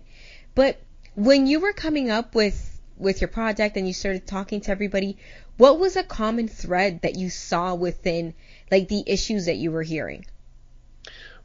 But 0.54 0.80
when 1.14 1.46
you 1.46 1.60
were 1.60 1.72
coming 1.72 2.10
up 2.10 2.34
with 2.34 2.66
with 2.96 3.20
your 3.20 3.28
project 3.28 3.76
and 3.76 3.86
you 3.86 3.94
started 3.94 4.26
talking 4.26 4.60
to 4.60 4.70
everybody, 4.70 5.16
what 5.56 5.78
was 5.78 5.96
a 5.96 6.02
common 6.02 6.48
thread 6.48 7.00
that 7.02 7.16
you 7.16 7.30
saw 7.30 7.74
within 7.74 8.34
like 8.70 8.88
the 8.88 9.02
issues 9.06 9.46
that 9.46 9.56
you 9.56 9.70
were 9.70 9.82
hearing? 9.82 10.26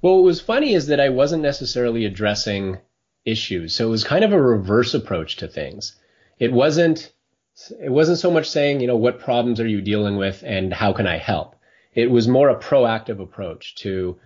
Well, 0.02 0.16
what 0.16 0.24
was 0.24 0.42
funny 0.42 0.74
is 0.74 0.88
that 0.88 1.00
I 1.00 1.10
wasn't 1.10 1.44
necessarily 1.44 2.06
addressing 2.06 2.80
issues. 3.24 3.74
So 3.74 3.88
it 3.88 3.92
was 3.92 4.04
kind 4.04 4.24
of 4.24 4.34
a 4.34 4.42
reverse 4.42 4.94
approach 4.94 5.38
to 5.38 5.48
things. 5.48 5.96
It 6.38 6.52
wasn't 6.52 7.12
it 7.82 7.92
wasn't 7.92 8.20
so 8.20 8.32
much 8.32 8.50
saying, 8.50 8.82
you 8.82 8.88
know, 8.88 8.98
what 8.98 9.20
problems 9.20 9.60
are 9.60 9.68
you 9.68 9.82
dealing 9.82 10.18
with 10.18 10.44
and 10.46 10.74
how 10.74 10.94
can 10.94 11.08
I 11.08 11.18
help? 11.18 11.56
It 11.94 12.12
was 12.12 12.28
more 12.28 12.50
a 12.50 12.60
proactive 12.60 13.22
approach 13.22 13.76
to, 13.76 14.20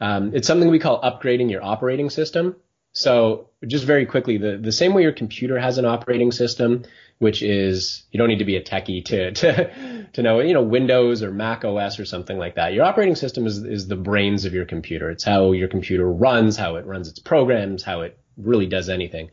um, 0.00 0.34
it's 0.34 0.46
something 0.46 0.70
we 0.70 0.78
call 0.78 1.00
upgrading 1.00 1.50
your 1.50 1.64
operating 1.64 2.10
system. 2.10 2.56
So 2.92 3.48
just 3.66 3.86
very 3.86 4.04
quickly, 4.04 4.36
the, 4.36 4.58
the 4.58 4.72
same 4.72 4.92
way 4.92 5.02
your 5.02 5.12
computer 5.12 5.58
has 5.58 5.78
an 5.78 5.86
operating 5.86 6.30
system, 6.30 6.84
which 7.18 7.42
is, 7.42 8.02
you 8.10 8.18
don't 8.18 8.28
need 8.28 8.40
to 8.40 8.44
be 8.44 8.56
a 8.56 8.62
techie 8.62 9.02
to, 9.06 9.32
to, 9.32 10.06
to 10.12 10.22
know, 10.22 10.40
you 10.40 10.52
know, 10.52 10.62
Windows 10.62 11.22
or 11.22 11.30
Mac 11.30 11.64
OS 11.64 11.98
or 11.98 12.04
something 12.04 12.36
like 12.36 12.56
that. 12.56 12.74
Your 12.74 12.84
operating 12.84 13.14
system 13.14 13.46
is, 13.46 13.64
is 13.64 13.88
the 13.88 13.96
brains 13.96 14.44
of 14.44 14.52
your 14.52 14.66
computer. 14.66 15.10
It's 15.10 15.24
how 15.24 15.52
your 15.52 15.68
computer 15.68 16.06
runs, 16.06 16.58
how 16.58 16.76
it 16.76 16.84
runs 16.84 17.08
its 17.08 17.18
programs, 17.18 17.82
how 17.82 18.02
it 18.02 18.18
really 18.36 18.66
does 18.66 18.90
anything. 18.90 19.30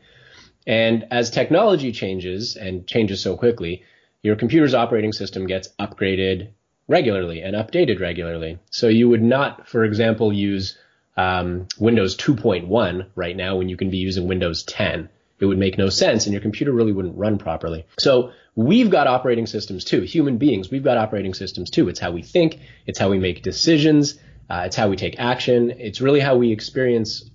And 0.66 1.06
as 1.10 1.30
technology 1.30 1.92
changes 1.92 2.56
and 2.56 2.86
changes 2.86 3.22
so 3.22 3.36
quickly, 3.36 3.82
your 4.22 4.36
computer's 4.36 4.74
operating 4.74 5.12
system 5.12 5.46
gets 5.46 5.68
upgraded 5.78 6.50
regularly 6.88 7.40
and 7.40 7.54
updated 7.54 8.00
regularly. 8.00 8.58
So 8.70 8.88
you 8.88 9.08
would 9.08 9.22
not, 9.22 9.68
for 9.68 9.84
example, 9.84 10.32
use 10.32 10.76
um, 11.16 11.68
Windows 11.78 12.16
2.1 12.16 13.06
right 13.14 13.36
now 13.36 13.56
when 13.56 13.68
you 13.68 13.76
can 13.76 13.90
be 13.90 13.98
using 13.98 14.26
Windows 14.26 14.62
10. 14.64 15.08
It 15.38 15.46
would 15.46 15.58
make 15.58 15.78
no 15.78 15.88
sense 15.88 16.26
and 16.26 16.34
your 16.34 16.42
computer 16.42 16.72
really 16.72 16.92
wouldn't 16.92 17.16
run 17.16 17.38
properly. 17.38 17.86
So 17.98 18.32
we've 18.54 18.90
got 18.90 19.06
operating 19.06 19.46
systems 19.46 19.84
too. 19.84 20.02
Human 20.02 20.36
beings, 20.36 20.70
we've 20.70 20.84
got 20.84 20.98
operating 20.98 21.32
systems 21.32 21.70
too. 21.70 21.88
It's 21.88 22.00
how 22.00 22.10
we 22.10 22.22
think. 22.22 22.58
It's 22.86 22.98
how 22.98 23.08
we 23.08 23.18
make 23.18 23.42
decisions. 23.42 24.18
Uh, 24.50 24.64
it's 24.66 24.76
how 24.76 24.88
we 24.88 24.96
take 24.96 25.18
action. 25.18 25.70
It's 25.78 26.00
really 26.00 26.20
how 26.20 26.36
we 26.36 26.52
experience 26.52 27.30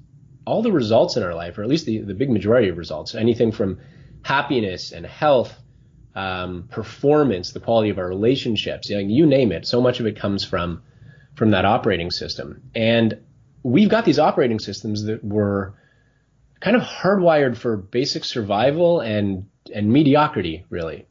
all 0.45 0.61
the 0.61 0.71
results 0.71 1.17
in 1.17 1.23
our 1.23 1.33
life, 1.33 1.57
or 1.57 1.63
at 1.63 1.69
least 1.69 1.85
the, 1.85 1.99
the 1.99 2.13
big 2.13 2.29
majority 2.29 2.69
of 2.69 2.77
results. 2.77 3.15
Anything 3.15 3.51
from 3.51 3.79
happiness 4.21 4.91
and 4.91 5.05
health, 5.05 5.53
um, 6.15 6.67
performance, 6.71 7.51
the 7.51 7.59
quality 7.59 7.89
of 7.89 7.97
our 7.97 8.07
relationships, 8.07 8.89
you, 8.89 8.95
know, 8.95 9.01
you 9.01 9.25
name 9.25 9.51
it. 9.51 9.67
So 9.67 9.81
much 9.81 9.99
of 9.99 10.05
it 10.05 10.17
comes 10.19 10.43
from 10.43 10.83
from 11.35 11.51
that 11.51 11.65
operating 11.65 12.11
system. 12.11 12.61
And 12.73 13.19
we've 13.61 13.89
got 13.89 14.05
these 14.05 14.19
operating 14.19 14.59
systems 14.59 15.03
that 15.03 15.21
were 15.21 15.75
kind 16.61 16.77
of 16.77 16.81
hardwired 16.81 17.57
for 17.57 17.75
basic 17.75 18.23
survival 18.23 19.01
and 19.01 19.47
and 19.73 19.91
mediocrity, 19.91 20.65
really. 20.69 21.07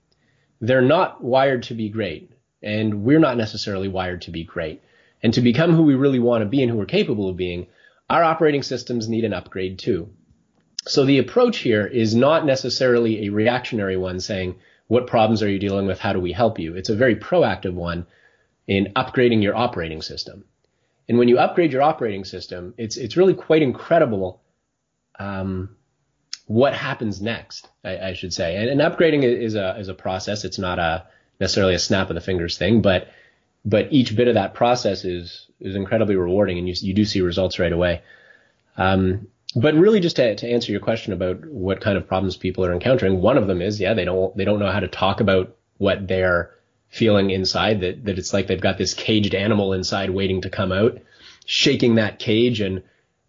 They're 0.61 0.81
not 0.81 1.23
wired 1.23 1.65
to 1.65 1.75
be 1.75 1.91
great, 1.91 2.31
and 2.63 3.03
we're 3.03 3.19
not 3.19 3.37
necessarily 3.37 3.89
wired 3.89 4.23
to 4.23 4.31
be 4.31 4.45
great. 4.45 4.83
And 5.23 5.35
to 5.35 5.41
become 5.41 5.75
who 5.75 5.83
we 5.83 5.95
really 5.95 6.19
want 6.19 6.43
to 6.43 6.49
be 6.49 6.63
and 6.63 6.71
who 6.71 6.77
we're 6.77 6.87
capable 6.87 7.29
of 7.29 7.37
being, 7.37 7.67
our 8.09 8.23
operating 8.23 8.63
systems 8.63 9.09
need 9.09 9.25
an 9.25 9.33
upgrade 9.33 9.79
too. 9.79 10.11
So 10.87 11.05
the 11.05 11.19
approach 11.19 11.59
here 11.59 11.87
is 11.87 12.15
not 12.15 12.45
necessarily 12.45 13.27
a 13.27 13.31
reactionary 13.31 13.97
one 13.97 14.21
saying, 14.21 14.57
what 14.87 15.07
problems 15.07 15.43
are 15.43 15.49
you 15.49 15.59
dealing 15.59 15.87
with? 15.87 15.99
How 15.99 16.13
do 16.13 16.21
we 16.21 16.33
help 16.33 16.59
you? 16.59 16.77
It's 16.77 16.91
a 16.91 16.97
very 16.97 17.17
proactive 17.17 17.73
one 17.73 18.07
in 18.67 18.93
upgrading 18.95 19.43
your 19.43 19.57
operating 19.57 20.03
system. 20.03 20.45
And 21.09 21.19
when 21.19 21.29
you 21.29 21.39
upgrade 21.39 21.73
your 21.73 21.83
operating 21.83 22.25
system, 22.25 22.75
it's 22.79 22.97
it's 22.97 23.17
really 23.17 23.35
quite 23.35 23.63
incredible 23.63 24.43
um, 25.19 25.77
what 26.47 26.75
happens 26.75 27.21
next. 27.21 27.69
I, 27.85 27.99
I 27.99 28.13
should 28.15 28.33
say, 28.33 28.57
and, 28.57 28.69
and, 28.69 28.81
upgrading 28.81 29.23
is 29.23 29.55
a 29.55 29.79
is 29.79 29.89
a 29.89 29.95
process. 29.95 30.45
It's 30.45 30.59
not 30.59 30.79
a 30.79 31.07
necessarily 31.41 31.75
a 31.75 31.79
snap 31.79 32.09
of 32.09 32.15
the 32.15 32.21
fingers 32.21 32.57
thing, 32.57 32.81
but 32.81 33.09
but 33.65 33.93
each 33.93 34.15
bit 34.15 34.29
of 34.29 34.35
that 34.35 34.55
process 34.55 35.05
is 35.05 35.49
is 35.61 35.77
incredibly 35.77 36.17
rewarding, 36.17 36.59
and 36.59 36.69
you 36.69 36.75
you 36.79 36.95
do 36.95 37.05
see 37.05 37.21
results 37.21 37.59
right 37.59 37.73
away. 37.73 38.03
Um, 38.77 39.29
but 39.57 39.75
really, 39.75 40.01
just 40.01 40.17
to, 40.17 40.35
to 40.35 40.51
answer 40.51 40.73
your 40.73 40.81
question 40.81 41.13
about 41.13 41.45
what 41.47 41.81
kind 41.81 41.97
of 41.97 42.09
problems 42.09 42.37
people 42.37 42.65
are 42.65 42.73
encountering, 42.73 43.21
one 43.21 43.39
of 43.39 43.47
them 43.47 43.63
is 43.63 43.81
yeah 43.81 43.95
they 43.95 44.05
don't 44.05 44.37
they 44.37 44.45
don't 44.45 44.59
know 44.59 44.71
how 44.71 44.81
to 44.81 44.89
talk 44.89 45.21
about 45.21 45.57
what 45.79 46.07
they're 46.07 46.51
feeling 46.89 47.31
inside 47.31 47.81
that 47.81 48.05
that 48.05 48.19
it's 48.19 48.33
like 48.33 48.47
they've 48.47 48.61
got 48.61 48.79
this 48.79 48.95
caged 48.95 49.35
animal 49.35 49.73
inside 49.73 50.11
waiting 50.11 50.43
to 50.43 50.51
come 50.51 50.73
out, 50.73 50.99
shaking 51.47 51.97
that 51.97 52.19
cage 52.19 52.61
and 52.61 52.83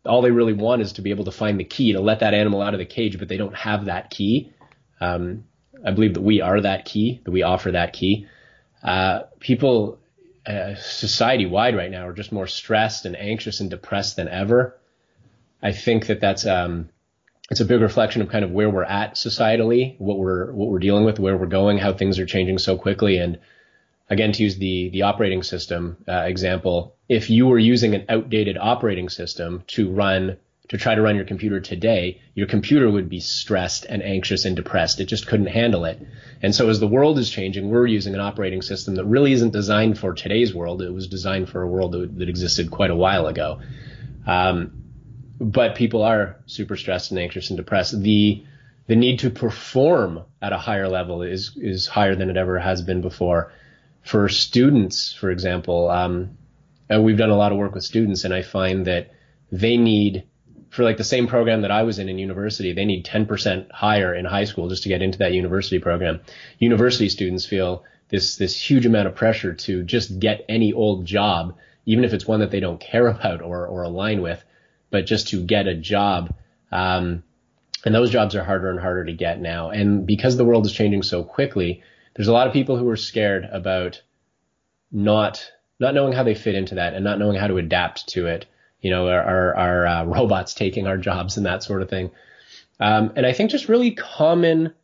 all 0.05 0.21
they 0.21 0.31
really 0.31 0.53
want 0.53 0.81
is 0.81 0.93
to 0.93 1.01
be 1.01 1.09
able 1.09 1.25
to 1.25 1.31
find 1.31 1.59
the 1.59 1.63
key 1.63 1.93
to 1.93 1.99
let 1.99 2.19
that 2.19 2.33
animal 2.33 2.61
out 2.61 2.73
of 2.73 2.79
the 2.79 2.85
cage, 2.85 3.17
but 3.17 3.27
they 3.27 3.37
don't 3.37 3.55
have 3.55 3.85
that 3.85 4.09
key. 4.09 4.53
Um, 5.01 5.45
I 5.85 5.91
believe 5.91 6.13
that 6.13 6.21
we 6.21 6.41
are 6.41 6.61
that 6.61 6.85
key, 6.85 7.21
that 7.23 7.31
we 7.31 7.43
offer 7.43 7.71
that 7.71 7.93
key. 7.93 8.27
Uh, 8.83 9.23
people, 9.39 9.99
uh, 10.47 10.75
society 10.75 11.45
wide 11.45 11.75
right 11.75 11.91
now 11.91 12.07
are 12.07 12.13
just 12.13 12.31
more 12.31 12.47
stressed 12.47 13.05
and 13.05 13.15
anxious 13.15 13.59
and 13.59 13.69
depressed 13.69 14.15
than 14.15 14.27
ever. 14.27 14.77
I 15.61 15.71
think 15.71 16.07
that 16.07 16.21
that's, 16.21 16.45
um, 16.45 16.89
it's 17.49 17.59
a 17.59 17.65
big 17.65 17.81
reflection 17.81 18.21
of 18.21 18.29
kind 18.29 18.45
of 18.45 18.51
where 18.51 18.69
we're 18.69 18.83
at 18.83 19.15
societally, 19.15 19.99
what 19.99 20.17
we're, 20.17 20.51
what 20.51 20.69
we're 20.69 20.79
dealing 20.79 21.05
with, 21.05 21.19
where 21.19 21.37
we're 21.37 21.45
going, 21.45 21.77
how 21.77 21.93
things 21.93 22.19
are 22.19 22.25
changing 22.25 22.57
so 22.59 22.77
quickly. 22.77 23.17
And 23.17 23.39
again, 24.09 24.31
to 24.33 24.43
use 24.43 24.57
the, 24.57 24.89
the 24.89 25.03
operating 25.03 25.43
system 25.43 25.97
uh, 26.07 26.23
example, 26.25 26.95
if 27.09 27.29
you 27.29 27.47
were 27.47 27.59
using 27.59 27.95
an 27.95 28.05
outdated 28.09 28.57
operating 28.57 29.09
system 29.09 29.63
to 29.67 29.91
run, 29.91 30.37
to 30.69 30.77
try 30.77 30.95
to 30.95 31.01
run 31.01 31.15
your 31.15 31.25
computer 31.25 31.59
today, 31.59 32.21
your 32.33 32.47
computer 32.47 32.89
would 32.89 33.09
be 33.09 33.19
stressed 33.19 33.85
and 33.85 34.01
anxious 34.01 34.45
and 34.45 34.55
depressed. 34.55 34.99
It 34.99 35.05
just 35.05 35.27
couldn't 35.27 35.47
handle 35.47 35.85
it. 35.85 36.01
And 36.41 36.55
so 36.55 36.69
as 36.69 36.79
the 36.79 36.87
world 36.87 37.19
is 37.19 37.29
changing, 37.29 37.69
we're 37.69 37.85
using 37.85 38.13
an 38.13 38.19
operating 38.19 38.61
system 38.61 38.95
that 38.95 39.05
really 39.05 39.31
isn't 39.33 39.53
designed 39.53 39.99
for 39.99 40.13
today's 40.13 40.53
world. 40.53 40.81
It 40.81 40.93
was 40.93 41.07
designed 41.07 41.49
for 41.49 41.61
a 41.61 41.67
world 41.67 41.91
that, 41.91 42.17
that 42.17 42.29
existed 42.29 42.71
quite 42.71 42.91
a 42.91 42.95
while 42.95 43.27
ago. 43.27 43.61
Um, 44.25 44.83
but 45.39 45.75
people 45.75 46.01
are 46.01 46.37
super 46.45 46.75
stressed 46.75 47.11
and 47.11 47.19
anxious 47.19 47.49
and 47.49 47.57
depressed. 47.57 48.01
The, 48.01 48.43
the 48.87 48.95
need 48.95 49.19
to 49.19 49.29
perform 49.29 50.23
at 50.41 50.53
a 50.53 50.57
higher 50.57 50.87
level 50.87 51.21
is, 51.21 51.55
is 51.57 51.87
higher 51.87 52.15
than 52.15 52.29
it 52.29 52.37
ever 52.37 52.57
has 52.57 52.81
been 52.81 53.01
before 53.01 53.51
for 54.05 54.29
students, 54.29 55.11
for 55.13 55.31
example, 55.31 55.89
um, 55.89 56.37
we've 56.89 57.17
done 57.17 57.31
a 57.31 57.35
lot 57.35 57.51
of 57.51 57.57
work 57.57 57.73
with 57.73 57.83
students, 57.83 58.23
and 58.23 58.33
I 58.33 58.43
find 58.43 58.85
that 58.85 59.11
they 59.51 59.77
need 59.77 60.23
for 60.75 60.83
like 60.83 60.97
the 60.97 61.05
same 61.05 61.25
program 61.25 61.61
that 61.61 61.71
I 61.71 61.83
was 61.83 61.99
in 61.99 62.09
in 62.09 62.19
university, 62.19 62.73
they 62.73 62.83
need 62.83 63.05
10% 63.05 63.71
higher 63.71 64.13
in 64.13 64.25
high 64.25 64.43
school 64.43 64.67
just 64.67 64.83
to 64.83 64.89
get 64.89 65.01
into 65.01 65.19
that 65.19 65.31
university 65.31 65.79
program. 65.79 66.19
University 66.59 67.07
students 67.07 67.45
feel 67.45 67.85
this 68.09 68.35
this 68.35 68.59
huge 68.59 68.85
amount 68.85 69.07
of 69.07 69.15
pressure 69.15 69.53
to 69.53 69.83
just 69.83 70.19
get 70.19 70.43
any 70.49 70.73
old 70.73 71.05
job, 71.05 71.55
even 71.85 72.03
if 72.03 72.13
it's 72.13 72.27
one 72.27 72.41
that 72.41 72.51
they 72.51 72.59
don't 72.59 72.81
care 72.81 73.07
about 73.15 73.41
or 73.41 73.65
or 73.65 73.83
align 73.83 74.21
with, 74.21 74.43
but 74.91 75.05
just 75.05 75.29
to 75.29 75.41
get 75.41 75.65
a 75.65 75.75
job. 75.75 76.33
Um, 76.73 77.23
and 77.85 77.95
those 77.95 78.09
jobs 78.09 78.35
are 78.35 78.43
harder 78.43 78.69
and 78.69 78.79
harder 78.79 79.05
to 79.05 79.13
get 79.13 79.39
now. 79.39 79.69
And 79.69 80.05
because 80.05 80.35
the 80.35 80.45
world 80.45 80.65
is 80.65 80.73
changing 80.73 81.03
so 81.03 81.23
quickly, 81.23 81.83
there's 82.15 82.27
a 82.27 82.33
lot 82.33 82.47
of 82.47 82.53
people 82.53 82.77
who 82.77 82.89
are 82.89 82.97
scared 82.97 83.47
about 83.49 84.01
not 84.91 85.51
not 85.79 85.93
knowing 85.93 86.11
how 86.11 86.23
they 86.23 86.35
fit 86.35 86.55
into 86.55 86.75
that 86.75 86.95
and 86.95 87.03
not 87.05 87.17
knowing 87.17 87.37
how 87.37 87.47
to 87.47 87.57
adapt 87.57 88.09
to 88.09 88.27
it. 88.27 88.45
You 88.85 88.91
know, 88.91 89.07
are 89.07 89.55
are 89.57 89.87
uh, 89.87 90.03
robots 90.03 90.53
taking 90.53 90.85
our 90.85 90.97
jobs 90.97 91.37
and 91.37 91.47
that 91.47 91.63
sort 91.63 91.81
of 91.81 91.89
thing. 91.89 92.11
Um, 92.79 93.13
and 93.15 93.25
I 93.25 93.33
think 93.33 93.49
just 93.49 93.67
really 93.67 93.89
common 93.89 94.75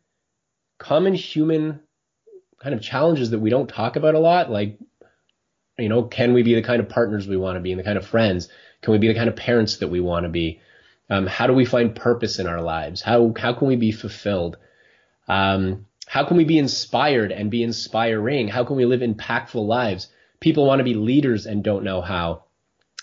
common 0.78 1.14
human 1.14 1.78
kind 2.60 2.74
of 2.74 2.82
challenges 2.82 3.30
that 3.30 3.38
we 3.38 3.48
don't 3.48 3.68
talk 3.68 3.94
about 3.94 4.16
a 4.16 4.18
lot, 4.18 4.50
like 4.50 4.76
you 5.78 5.88
know, 5.88 6.02
can 6.02 6.32
we 6.32 6.42
be 6.42 6.56
the 6.56 6.62
kind 6.62 6.80
of 6.80 6.88
partners 6.88 7.28
we 7.28 7.36
want 7.36 7.54
to 7.54 7.60
be 7.60 7.70
and 7.70 7.78
the 7.78 7.84
kind 7.84 7.96
of 7.96 8.04
friends? 8.04 8.48
Can 8.80 8.90
we 8.90 8.98
be 8.98 9.06
the 9.06 9.14
kind 9.14 9.28
of 9.28 9.36
parents 9.36 9.76
that 9.76 9.86
we 9.86 10.00
want 10.00 10.24
to 10.24 10.30
be? 10.30 10.60
Um, 11.08 11.28
how 11.28 11.46
do 11.46 11.52
we 11.52 11.64
find 11.64 11.94
purpose 11.94 12.40
in 12.40 12.48
our 12.48 12.60
lives? 12.60 13.02
How 13.02 13.32
how 13.38 13.52
can 13.52 13.68
we 13.68 13.76
be 13.76 13.92
fulfilled? 13.92 14.56
Um, 15.28 15.86
how 16.06 16.24
can 16.24 16.36
we 16.36 16.44
be 16.44 16.58
inspired 16.58 17.30
and 17.30 17.52
be 17.52 17.62
inspiring? 17.62 18.48
How 18.48 18.64
can 18.64 18.74
we 18.74 18.84
live 18.84 19.02
impactful 19.02 19.64
lives? 19.64 20.08
People 20.40 20.66
want 20.66 20.80
to 20.80 20.84
be 20.84 20.94
leaders 20.94 21.46
and 21.46 21.62
don't 21.62 21.84
know 21.84 22.00
how. 22.00 22.46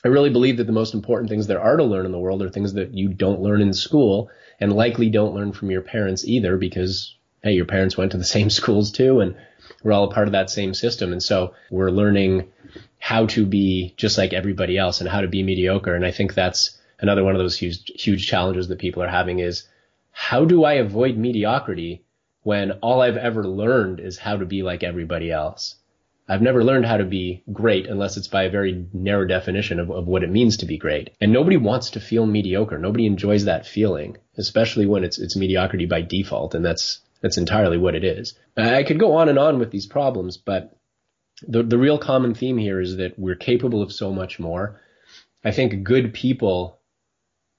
I 0.03 0.07
really 0.07 0.29
believe 0.29 0.57
that 0.57 0.65
the 0.65 0.71
most 0.71 0.93
important 0.93 1.29
things 1.29 1.47
there 1.47 1.61
are 1.61 1.77
to 1.77 1.83
learn 1.83 2.05
in 2.05 2.11
the 2.11 2.19
world 2.19 2.41
are 2.41 2.49
things 2.49 2.73
that 2.73 2.93
you 2.93 3.09
don't 3.09 3.41
learn 3.41 3.61
in 3.61 3.73
school 3.73 4.29
and 4.59 4.73
likely 4.73 5.09
don't 5.09 5.35
learn 5.35 5.51
from 5.51 5.71
your 5.71 5.81
parents 5.81 6.25
either 6.25 6.57
because, 6.57 7.15
hey, 7.43 7.53
your 7.53 7.65
parents 7.65 7.97
went 7.97 8.11
to 8.11 8.17
the 8.17 8.23
same 8.35 8.49
schools 8.49 8.91
too 8.91 9.19
and 9.19 9.35
we're 9.83 9.91
all 9.91 10.05
a 10.05 10.13
part 10.13 10.27
of 10.27 10.33
that 10.33 10.49
same 10.49 10.73
system. 10.73 11.11
And 11.11 11.21
so 11.21 11.53
we're 11.69 11.91
learning 11.91 12.49
how 12.99 13.25
to 13.27 13.45
be 13.45 13.93
just 13.97 14.17
like 14.17 14.33
everybody 14.33 14.77
else 14.77 14.99
and 14.99 15.09
how 15.09 15.21
to 15.21 15.27
be 15.27 15.43
mediocre. 15.43 15.95
And 15.95 16.05
I 16.05 16.11
think 16.11 16.33
that's 16.33 16.77
another 16.99 17.23
one 17.23 17.35
of 17.35 17.39
those 17.39 17.57
huge, 17.57 17.91
huge 17.95 18.27
challenges 18.27 18.67
that 18.67 18.79
people 18.79 19.03
are 19.03 19.07
having 19.07 19.39
is 19.39 19.67
how 20.11 20.45
do 20.45 20.63
I 20.63 20.73
avoid 20.73 21.17
mediocrity 21.17 22.03
when 22.43 22.71
all 22.81 23.01
I've 23.01 23.17
ever 23.17 23.45
learned 23.45 23.99
is 23.99 24.17
how 24.17 24.37
to 24.37 24.45
be 24.45 24.63
like 24.63 24.83
everybody 24.83 25.31
else. 25.31 25.75
I've 26.29 26.41
never 26.41 26.63
learned 26.63 26.85
how 26.85 26.97
to 26.97 27.05
be 27.05 27.43
great 27.51 27.87
unless 27.87 28.15
it's 28.15 28.27
by 28.27 28.43
a 28.43 28.51
very 28.51 28.85
narrow 28.93 29.25
definition 29.25 29.79
of, 29.79 29.89
of 29.89 30.07
what 30.07 30.23
it 30.23 30.29
means 30.29 30.57
to 30.57 30.67
be 30.67 30.77
great. 30.77 31.09
And 31.19 31.33
nobody 31.33 31.57
wants 31.57 31.89
to 31.91 31.99
feel 31.99 32.25
mediocre. 32.25 32.77
Nobody 32.77 33.07
enjoys 33.07 33.45
that 33.45 33.65
feeling, 33.65 34.17
especially 34.37 34.85
when 34.85 35.03
it's 35.03 35.17
it's 35.17 35.35
mediocrity 35.35 35.85
by 35.87 36.01
default, 36.01 36.53
and 36.53 36.63
that's 36.63 36.99
that's 37.21 37.37
entirely 37.37 37.77
what 37.77 37.95
it 37.95 38.03
is. 38.03 38.35
I 38.55 38.83
could 38.83 38.99
go 38.99 39.13
on 39.13 39.27
and 39.27 39.39
on 39.39 39.59
with 39.59 39.71
these 39.71 39.87
problems, 39.87 40.37
but 40.37 40.77
the 41.47 41.63
the 41.63 41.77
real 41.77 41.97
common 41.97 42.35
theme 42.35 42.57
here 42.57 42.79
is 42.79 42.97
that 42.97 43.17
we're 43.17 43.35
capable 43.35 43.81
of 43.81 43.91
so 43.91 44.13
much 44.13 44.39
more. 44.39 44.79
I 45.43 45.51
think 45.51 45.83
good 45.83 46.13
people 46.13 46.79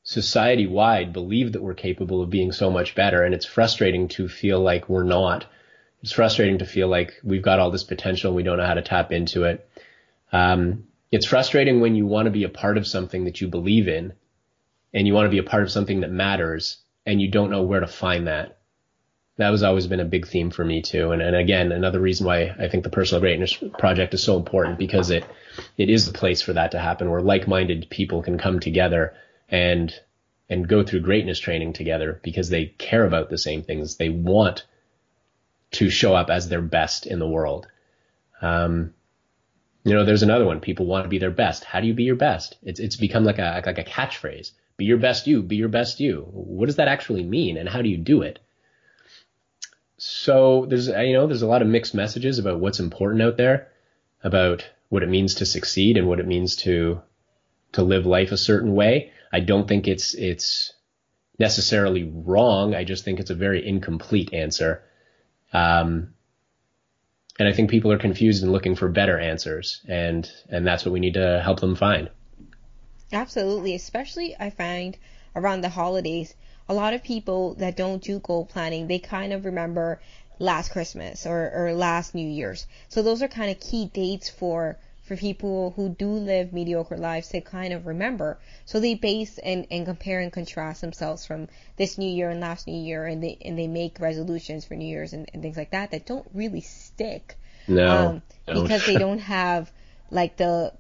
society 0.03 0.67
wide 0.67 1.12
believe 1.12 1.53
that 1.53 1.62
we're 1.62 1.75
capable 1.75 2.23
of 2.23 2.31
being 2.31 2.53
so 2.53 2.71
much 2.71 2.95
better. 2.95 3.23
And 3.23 3.35
it's 3.35 3.47
frustrating 3.47 4.09
to 4.09 4.29
feel 4.29 4.61
like 4.61 4.89
we're 4.89 5.05
not. 5.05 5.47
It's 6.02 6.12
frustrating 6.12 6.59
to 6.59 6.66
feel 6.66 6.88
like 6.88 7.14
we've 7.23 7.42
got 7.42 7.59
all 7.59 7.71
this 7.71 7.85
potential 7.85 8.30
and 8.30 8.37
we 8.37 8.42
don't 8.42 8.59
know 8.59 8.66
how 8.66 8.75
to 8.75 8.83
tap 8.83 9.12
into 9.12 9.45
it. 9.45 9.69
Um, 10.33 10.85
it's 11.11 11.26
frustrating 11.26 11.80
when 11.80 11.95
you 11.95 12.07
want 12.07 12.26
to 12.26 12.30
be 12.30 12.45
a 12.45 12.49
part 12.49 12.78
of 12.78 12.87
something 12.87 13.25
that 13.25 13.40
you 13.40 13.49
believe 13.49 13.88
in 13.88 14.12
and 14.95 15.07
you 15.07 15.14
want 15.14 15.26
to 15.26 15.30
be 15.30 15.38
a 15.38 15.42
part 15.42 15.62
of 15.62 15.71
something 15.71 16.00
that 16.00 16.11
matters 16.11 16.78
and 17.04 17.21
you 17.21 17.30
don't 17.30 17.50
know 17.50 17.62
where 17.62 17.80
to 17.80 17.87
find 17.87 18.26
that. 18.26 18.59
That 19.37 19.50
has 19.50 19.62
always 19.62 19.87
been 19.87 20.00
a 20.00 20.04
big 20.04 20.26
theme 20.26 20.50
for 20.50 20.64
me 20.64 20.83
too. 20.83 21.12
And, 21.12 21.23
and 21.23 21.35
again, 21.35 21.73
another 21.73 22.00
reason 22.00 22.26
why 22.26 22.54
I 22.59 22.69
think 22.69 22.85
the 22.85 22.90
personal 22.90 23.21
greatness 23.21 23.57
project 23.78 24.14
is 24.14 24.23
so 24.23 24.37
important 24.37 24.78
because 24.78 25.11
it, 25.11 25.25
it 25.76 25.88
is 25.88 26.07
the 26.07 26.16
place 26.16 26.42
for 26.42 26.52
that 26.52 26.73
to 26.73 26.78
happen 26.78 27.11
where 27.11 27.23
like-minded 27.23 27.88
people 27.90 28.23
can 28.23 28.38
come 28.38 28.61
together 28.61 29.14
and 29.49 29.92
and 30.49 30.69
go 30.69 30.83
through 30.83 31.00
greatness 31.00 31.38
training 31.38 31.73
together 31.73 32.21
because 32.25 32.49
they 32.50 32.66
care 32.66 33.04
about 33.04 33.30
the 33.30 33.38
same 33.38 33.62
things. 33.62 33.97
They 33.97 34.09
want 34.09 34.66
to 35.73 35.91
show 35.91 36.15
up 36.15 36.31
as 36.31 36.49
their 36.49 36.62
best 36.62 37.07
in 37.07 37.19
the 37.19 37.29
world. 37.29 37.69
Um, 38.43 38.95
you 39.85 39.95
know, 39.95 40.05
there's 40.05 40.23
another 40.23 40.45
one. 40.45 40.61
People 40.61 40.87
want 40.87 41.05
to 41.05 41.09
be 41.09 41.19
their 41.19 41.31
best. 41.31 41.65
How 41.65 41.81
do 41.81 41.87
you 41.87 41.95
be 41.95 42.05
your 42.05 42.17
best? 42.17 42.57
It's 42.62 42.81
it's 42.81 42.97
become 42.97 43.25
like 43.25 43.39
a 43.39 43.62
like 43.65 43.79
a 43.79 43.85
catchphrase. 43.85 44.53
Be 44.77 44.85
your 44.85 44.99
best 44.99 45.27
you. 45.27 45.43
Be 45.43 45.57
your 45.57 45.69
best 45.69 46.00
you. 46.00 46.27
What 46.31 46.67
does 46.67 46.77
that 46.77 46.89
actually 46.89 47.23
mean, 47.23 47.57
and 47.57 47.69
how 47.69 47.83
do 47.83 47.89
you 47.89 47.97
do 47.97 48.23
it? 48.23 48.41
So 49.97 50.67
there's 50.67 50.89
you 50.89 51.12
know 51.12 51.27
there's 51.27 51.43
a 51.43 51.47
lot 51.47 51.62
of 51.62 51.69
mixed 51.69 51.95
messages 51.95 52.39
about 52.39 52.61
what's 52.61 52.81
important 52.81 53.23
out 53.23 53.37
there, 53.37 53.69
about 54.23 54.69
what 54.89 55.03
it 55.03 55.09
means 55.09 55.37
to 55.37 55.47
succeed 55.47 55.97
and 55.97 56.09
what 56.09 56.21
it 56.21 56.27
means 56.27 56.57
to 56.57 57.00
to 57.73 57.83
live 57.83 58.07
life 58.07 58.33
a 58.33 58.37
certain 58.37 58.75
way. 58.75 59.12
I 59.33 59.41
don't 59.41 59.69
think 59.69 59.89
it's 59.89 60.15
it's 60.15 60.73
necessarily 61.39 62.05
wrong. 62.05 62.75
I 62.75 62.85
just 62.85 63.05
think 63.05 63.19
it's 63.19 63.31
a 63.31 63.35
very 63.35 63.67
incomplete 63.67 64.35
answer. 64.35 64.83
Um, 65.52 66.14
and 67.38 67.49
I 67.49 67.52
think 67.52 67.71
people 67.71 67.90
are 67.92 67.99
confused 67.99 68.42
and 68.42 68.52
looking 68.52 68.76
for 68.76 68.88
better 68.88 69.19
answers, 69.19 69.80
and 69.88 70.30
and 70.49 70.66
that's 70.66 70.85
what 70.85 70.92
we 70.92 71.00
need 71.00 71.14
to 71.14 71.40
help 71.42 71.61
them 71.61 71.75
find. 71.75 72.11
Absolutely, 73.12 73.75
especially 73.75 74.37
I 74.38 74.50
find 74.50 74.97
around 75.35 75.62
the 75.62 75.69
holidays, 75.69 76.35
a 76.69 76.75
lot 76.75 76.95
of 76.95 77.02
people 77.02 77.54
that 77.54 77.76
don't 77.76 78.02
do 78.02 78.19
goal 78.21 78.45
planning, 78.45 78.87
they 78.87 78.99
kind 78.99 79.33
of 79.33 79.45
remember 79.45 80.00
last 80.38 80.71
Christmas 80.71 81.26
or, 81.26 81.50
or 81.54 81.73
last 81.75 82.14
New 82.14 82.28
Year's. 82.28 82.66
So 82.88 83.02
those 83.02 83.23
are 83.23 83.28
kind 83.28 83.50
of 83.50 83.61
key 83.61 83.87
dates 83.87 84.28
for 84.28 84.78
for 85.11 85.17
people 85.17 85.73
who 85.75 85.88
do 85.88 86.09
live 86.09 86.52
mediocre 86.52 86.97
lives 86.97 87.31
to 87.31 87.40
kind 87.40 87.73
of 87.73 87.88
remember. 87.88 88.38
So 88.64 88.79
they 88.79 88.95
base 88.95 89.38
and, 89.38 89.67
and 89.69 89.85
compare 89.85 90.21
and 90.21 90.33
contrast 90.33 90.83
themselves 90.83 91.26
from 91.26 91.49
this 91.76 91.99
new 91.99 92.09
year 92.09 92.31
and 92.31 92.40
last 92.40 92.69
new 92.69 92.81
year 92.81 93.07
and 93.07 93.21
they 93.21 93.37
and 93.45 93.59
they 93.59 93.67
make 93.67 93.99
resolutions 93.99 94.64
for 94.64 94.76
New 94.76 94.87
Year's 94.87 95.12
and, 95.12 95.29
and 95.35 95.43
things 95.43 95.57
like 95.57 95.73
that 95.73 95.90
that 95.90 96.07
don't 96.07 96.29
really 96.33 96.61
stick. 96.61 97.37
No. 97.67 98.23
Um, 98.47 98.62
because 98.62 98.87
they 98.87 98.99
don't 98.99 99.19
have 99.19 99.73
like 100.12 100.37
the 100.37 100.73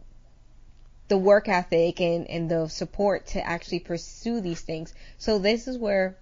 the 1.08 1.18
work 1.18 1.48
ethic 1.48 2.00
and, 2.00 2.30
and 2.30 2.48
the 2.48 2.68
support 2.68 3.26
to 3.34 3.44
actually 3.44 3.80
pursue 3.80 4.40
these 4.40 4.60
things. 4.60 4.94
So 5.18 5.40
this 5.40 5.66
is 5.66 5.76
where 5.76 6.16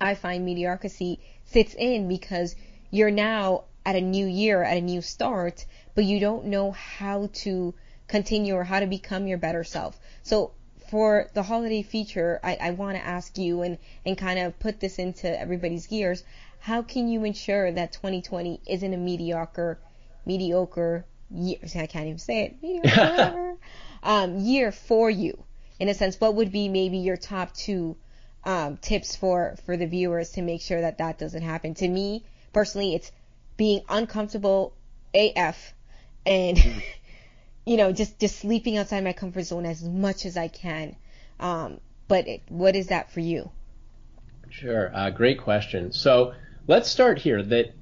I 0.00 0.14
find 0.14 0.46
mediocrity 0.46 1.20
sits 1.44 1.74
in 1.74 2.08
because 2.08 2.56
you're 2.90 3.10
now 3.10 3.64
at 3.84 3.96
a 3.96 4.00
new 4.00 4.26
year, 4.26 4.62
at 4.62 4.76
a 4.76 4.80
new 4.80 5.00
start, 5.00 5.64
but 5.94 6.04
you 6.04 6.20
don't 6.20 6.46
know 6.46 6.72
how 6.72 7.28
to 7.32 7.74
continue 8.06 8.54
or 8.54 8.64
how 8.64 8.80
to 8.80 8.86
become 8.86 9.26
your 9.26 9.38
better 9.38 9.64
self. 9.64 9.98
So 10.22 10.52
for 10.88 11.28
the 11.34 11.42
holiday 11.42 11.82
feature, 11.82 12.40
I, 12.42 12.56
I 12.60 12.70
want 12.72 12.96
to 12.96 13.04
ask 13.04 13.36
you 13.36 13.62
and, 13.62 13.78
and 14.06 14.16
kind 14.16 14.38
of 14.38 14.58
put 14.58 14.80
this 14.80 14.98
into 14.98 15.38
everybody's 15.38 15.86
gears. 15.86 16.24
How 16.60 16.82
can 16.82 17.08
you 17.08 17.24
ensure 17.24 17.70
that 17.70 17.92
2020 17.92 18.60
isn't 18.66 18.94
a 18.94 18.96
mediocre, 18.96 19.78
mediocre 20.24 21.04
year? 21.30 21.58
I 21.74 21.86
can't 21.86 22.06
even 22.06 22.18
say 22.18 22.44
it. 22.44 22.62
Mediocre, 22.62 23.56
um, 24.02 24.38
year 24.38 24.72
for 24.72 25.10
you. 25.10 25.44
In 25.78 25.88
a 25.88 25.94
sense, 25.94 26.20
what 26.20 26.34
would 26.34 26.50
be 26.50 26.68
maybe 26.68 26.98
your 26.98 27.16
top 27.16 27.54
two 27.54 27.96
um, 28.44 28.78
tips 28.78 29.14
for 29.14 29.56
for 29.64 29.76
the 29.76 29.86
viewers 29.86 30.30
to 30.30 30.42
make 30.42 30.62
sure 30.62 30.80
that 30.80 30.98
that 30.98 31.18
doesn't 31.18 31.42
happen? 31.42 31.74
To 31.74 31.88
me 31.88 32.24
personally, 32.52 32.94
it's 32.94 33.12
being 33.58 33.82
uncomfortable 33.90 34.72
AF 35.14 35.74
and 36.24 36.58
you 37.66 37.76
know 37.76 37.92
just 37.92 38.18
just 38.18 38.38
sleeping 38.38 38.78
outside 38.78 39.04
my 39.04 39.12
comfort 39.12 39.42
zone 39.42 39.66
as 39.66 39.84
much 39.84 40.24
as 40.24 40.38
I 40.38 40.48
can. 40.48 40.96
Um, 41.38 41.80
but 42.08 42.26
it, 42.26 42.42
what 42.48 42.74
is 42.74 42.86
that 42.86 43.12
for 43.12 43.20
you? 43.20 43.50
Sure, 44.48 44.90
uh, 44.94 45.10
great 45.10 45.38
question. 45.38 45.92
So 45.92 46.32
let's 46.66 46.88
start 46.88 47.18
here. 47.18 47.42
That 47.42 47.74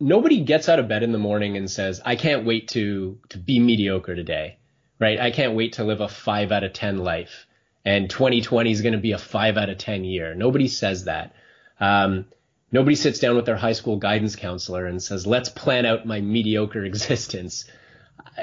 nobody 0.00 0.40
gets 0.40 0.68
out 0.68 0.80
of 0.80 0.88
bed 0.88 1.04
in 1.04 1.12
the 1.12 1.18
morning 1.18 1.56
and 1.56 1.70
says, 1.70 2.00
"I 2.04 2.16
can't 2.16 2.44
wait 2.44 2.68
to 2.68 3.18
to 3.28 3.38
be 3.38 3.60
mediocre 3.60 4.16
today." 4.16 4.56
Right? 4.98 5.18
I 5.18 5.30
can't 5.30 5.54
wait 5.54 5.74
to 5.74 5.84
live 5.84 6.00
a 6.00 6.08
five 6.08 6.52
out 6.52 6.64
of 6.64 6.72
ten 6.72 6.98
life, 6.98 7.46
and 7.84 8.10
2020 8.10 8.70
is 8.70 8.82
going 8.82 8.92
to 8.92 8.98
be 8.98 9.12
a 9.12 9.18
five 9.18 9.56
out 9.56 9.70
of 9.70 9.78
ten 9.78 10.04
year. 10.04 10.34
Nobody 10.34 10.68
says 10.68 11.04
that. 11.04 11.34
Um, 11.78 12.26
Nobody 12.72 12.94
sits 12.94 13.18
down 13.18 13.36
with 13.36 13.46
their 13.46 13.56
high 13.56 13.72
school 13.72 13.96
guidance 13.96 14.36
counselor 14.36 14.86
and 14.86 15.02
says, 15.02 15.26
let's 15.26 15.48
plan 15.48 15.86
out 15.86 16.06
my 16.06 16.20
mediocre 16.20 16.84
existence. 16.84 17.64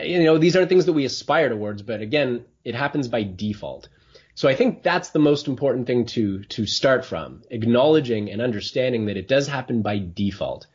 You 0.02 0.24
know, 0.24 0.38
these 0.38 0.56
aren't 0.56 0.70
things 0.70 0.86
that 0.86 0.94
we 0.94 1.06
aspire 1.06 1.50
towards, 1.50 1.82
but 1.82 2.02
again, 2.02 2.46
it 2.63 2.76
happens 2.76 3.08
by 3.08 3.24
default. 3.24 3.90
So 4.36 4.48
I 4.48 4.56
think 4.56 4.84
that's 4.84 5.10
the 5.10 5.20
most 5.20 5.48
important 5.48 5.88
thing 5.88 6.06
to, 6.08 6.44
to 6.44 6.68
start 6.68 7.06
from, 7.06 7.42
acknowledging 7.50 8.30
and 8.30 8.42
understanding 8.42 9.06
that 9.06 9.18
it 9.18 9.28
does 9.28 9.48
happen 9.48 9.82
by 9.82 9.98
default. 10.13 10.68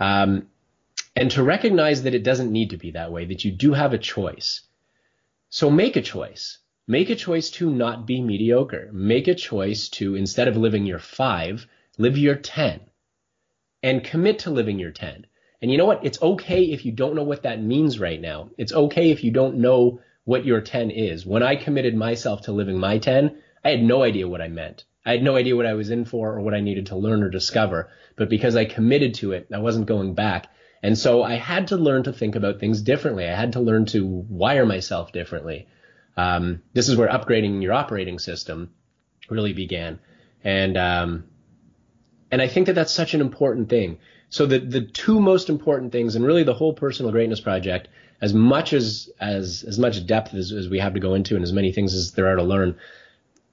Um, 0.00 0.48
and 1.14 1.30
to 1.32 1.42
recognize 1.42 2.04
that 2.04 2.14
it 2.14 2.22
doesn't 2.22 2.52
need 2.52 2.70
to 2.70 2.76
be 2.76 2.92
that 2.92 3.12
way, 3.12 3.26
that 3.26 3.44
you 3.44 3.52
do 3.52 3.72
have 3.72 3.92
a 3.92 3.98
choice. 3.98 4.62
So 5.50 5.70
make 5.70 5.96
a 5.96 6.02
choice. 6.02 6.58
Make 6.86 7.10
a 7.10 7.16
choice 7.16 7.50
to 7.52 7.68
not 7.70 8.06
be 8.06 8.20
mediocre. 8.20 8.90
Make 8.92 9.28
a 9.28 9.34
choice 9.34 9.88
to, 9.90 10.14
instead 10.14 10.48
of 10.48 10.56
living 10.56 10.86
your 10.86 10.98
five, 10.98 11.66
Live 11.98 12.18
your 12.18 12.34
10 12.34 12.80
and 13.82 14.04
commit 14.04 14.40
to 14.40 14.50
living 14.50 14.78
your 14.78 14.90
10. 14.90 15.26
And 15.62 15.70
you 15.70 15.78
know 15.78 15.86
what? 15.86 16.04
It's 16.04 16.20
okay 16.20 16.64
if 16.64 16.84
you 16.84 16.92
don't 16.92 17.14
know 17.14 17.22
what 17.22 17.44
that 17.44 17.62
means 17.62 17.98
right 17.98 18.20
now. 18.20 18.50
It's 18.58 18.72
okay 18.72 19.10
if 19.10 19.24
you 19.24 19.30
don't 19.30 19.56
know 19.58 20.00
what 20.24 20.44
your 20.44 20.60
10 20.60 20.90
is. 20.90 21.24
When 21.24 21.42
I 21.42 21.56
committed 21.56 21.94
myself 21.94 22.42
to 22.42 22.52
living 22.52 22.78
my 22.78 22.98
10, 22.98 23.38
I 23.64 23.70
had 23.70 23.82
no 23.82 24.02
idea 24.02 24.28
what 24.28 24.42
I 24.42 24.48
meant. 24.48 24.84
I 25.04 25.12
had 25.12 25.22
no 25.22 25.36
idea 25.36 25.56
what 25.56 25.66
I 25.66 25.74
was 25.74 25.90
in 25.90 26.04
for 26.04 26.34
or 26.34 26.40
what 26.40 26.52
I 26.52 26.60
needed 26.60 26.86
to 26.86 26.96
learn 26.96 27.22
or 27.22 27.30
discover. 27.30 27.90
But 28.16 28.28
because 28.28 28.56
I 28.56 28.64
committed 28.64 29.14
to 29.14 29.32
it, 29.32 29.48
I 29.54 29.58
wasn't 29.58 29.86
going 29.86 30.14
back. 30.14 30.48
And 30.82 30.98
so 30.98 31.22
I 31.22 31.34
had 31.34 31.68
to 31.68 31.76
learn 31.76 32.02
to 32.02 32.12
think 32.12 32.34
about 32.34 32.60
things 32.60 32.82
differently. 32.82 33.26
I 33.26 33.34
had 33.34 33.54
to 33.54 33.60
learn 33.60 33.86
to 33.86 34.04
wire 34.06 34.66
myself 34.66 35.12
differently. 35.12 35.68
Um, 36.16 36.62
this 36.72 36.88
is 36.88 36.96
where 36.96 37.08
upgrading 37.08 37.62
your 37.62 37.72
operating 37.72 38.18
system 38.18 38.70
really 39.30 39.52
began. 39.52 40.00
And 40.44 40.76
um, 40.76 41.24
and 42.30 42.42
I 42.42 42.48
think 42.48 42.66
that 42.66 42.74
that's 42.74 42.92
such 42.92 43.14
an 43.14 43.20
important 43.20 43.68
thing. 43.68 43.98
So 44.28 44.46
the 44.46 44.58
the 44.58 44.80
two 44.82 45.20
most 45.20 45.48
important 45.48 45.92
things, 45.92 46.16
and 46.16 46.24
really 46.24 46.42
the 46.42 46.54
whole 46.54 46.72
personal 46.72 47.12
greatness 47.12 47.40
project, 47.40 47.88
as 48.20 48.34
much 48.34 48.72
as 48.72 49.10
as 49.20 49.64
as 49.66 49.78
much 49.78 50.04
depth 50.06 50.34
as, 50.34 50.52
as 50.52 50.68
we 50.68 50.78
have 50.80 50.94
to 50.94 51.00
go 51.00 51.14
into, 51.14 51.36
and 51.36 51.44
as 51.44 51.52
many 51.52 51.72
things 51.72 51.94
as 51.94 52.12
there 52.12 52.26
are 52.26 52.36
to 52.36 52.42
learn, 52.42 52.76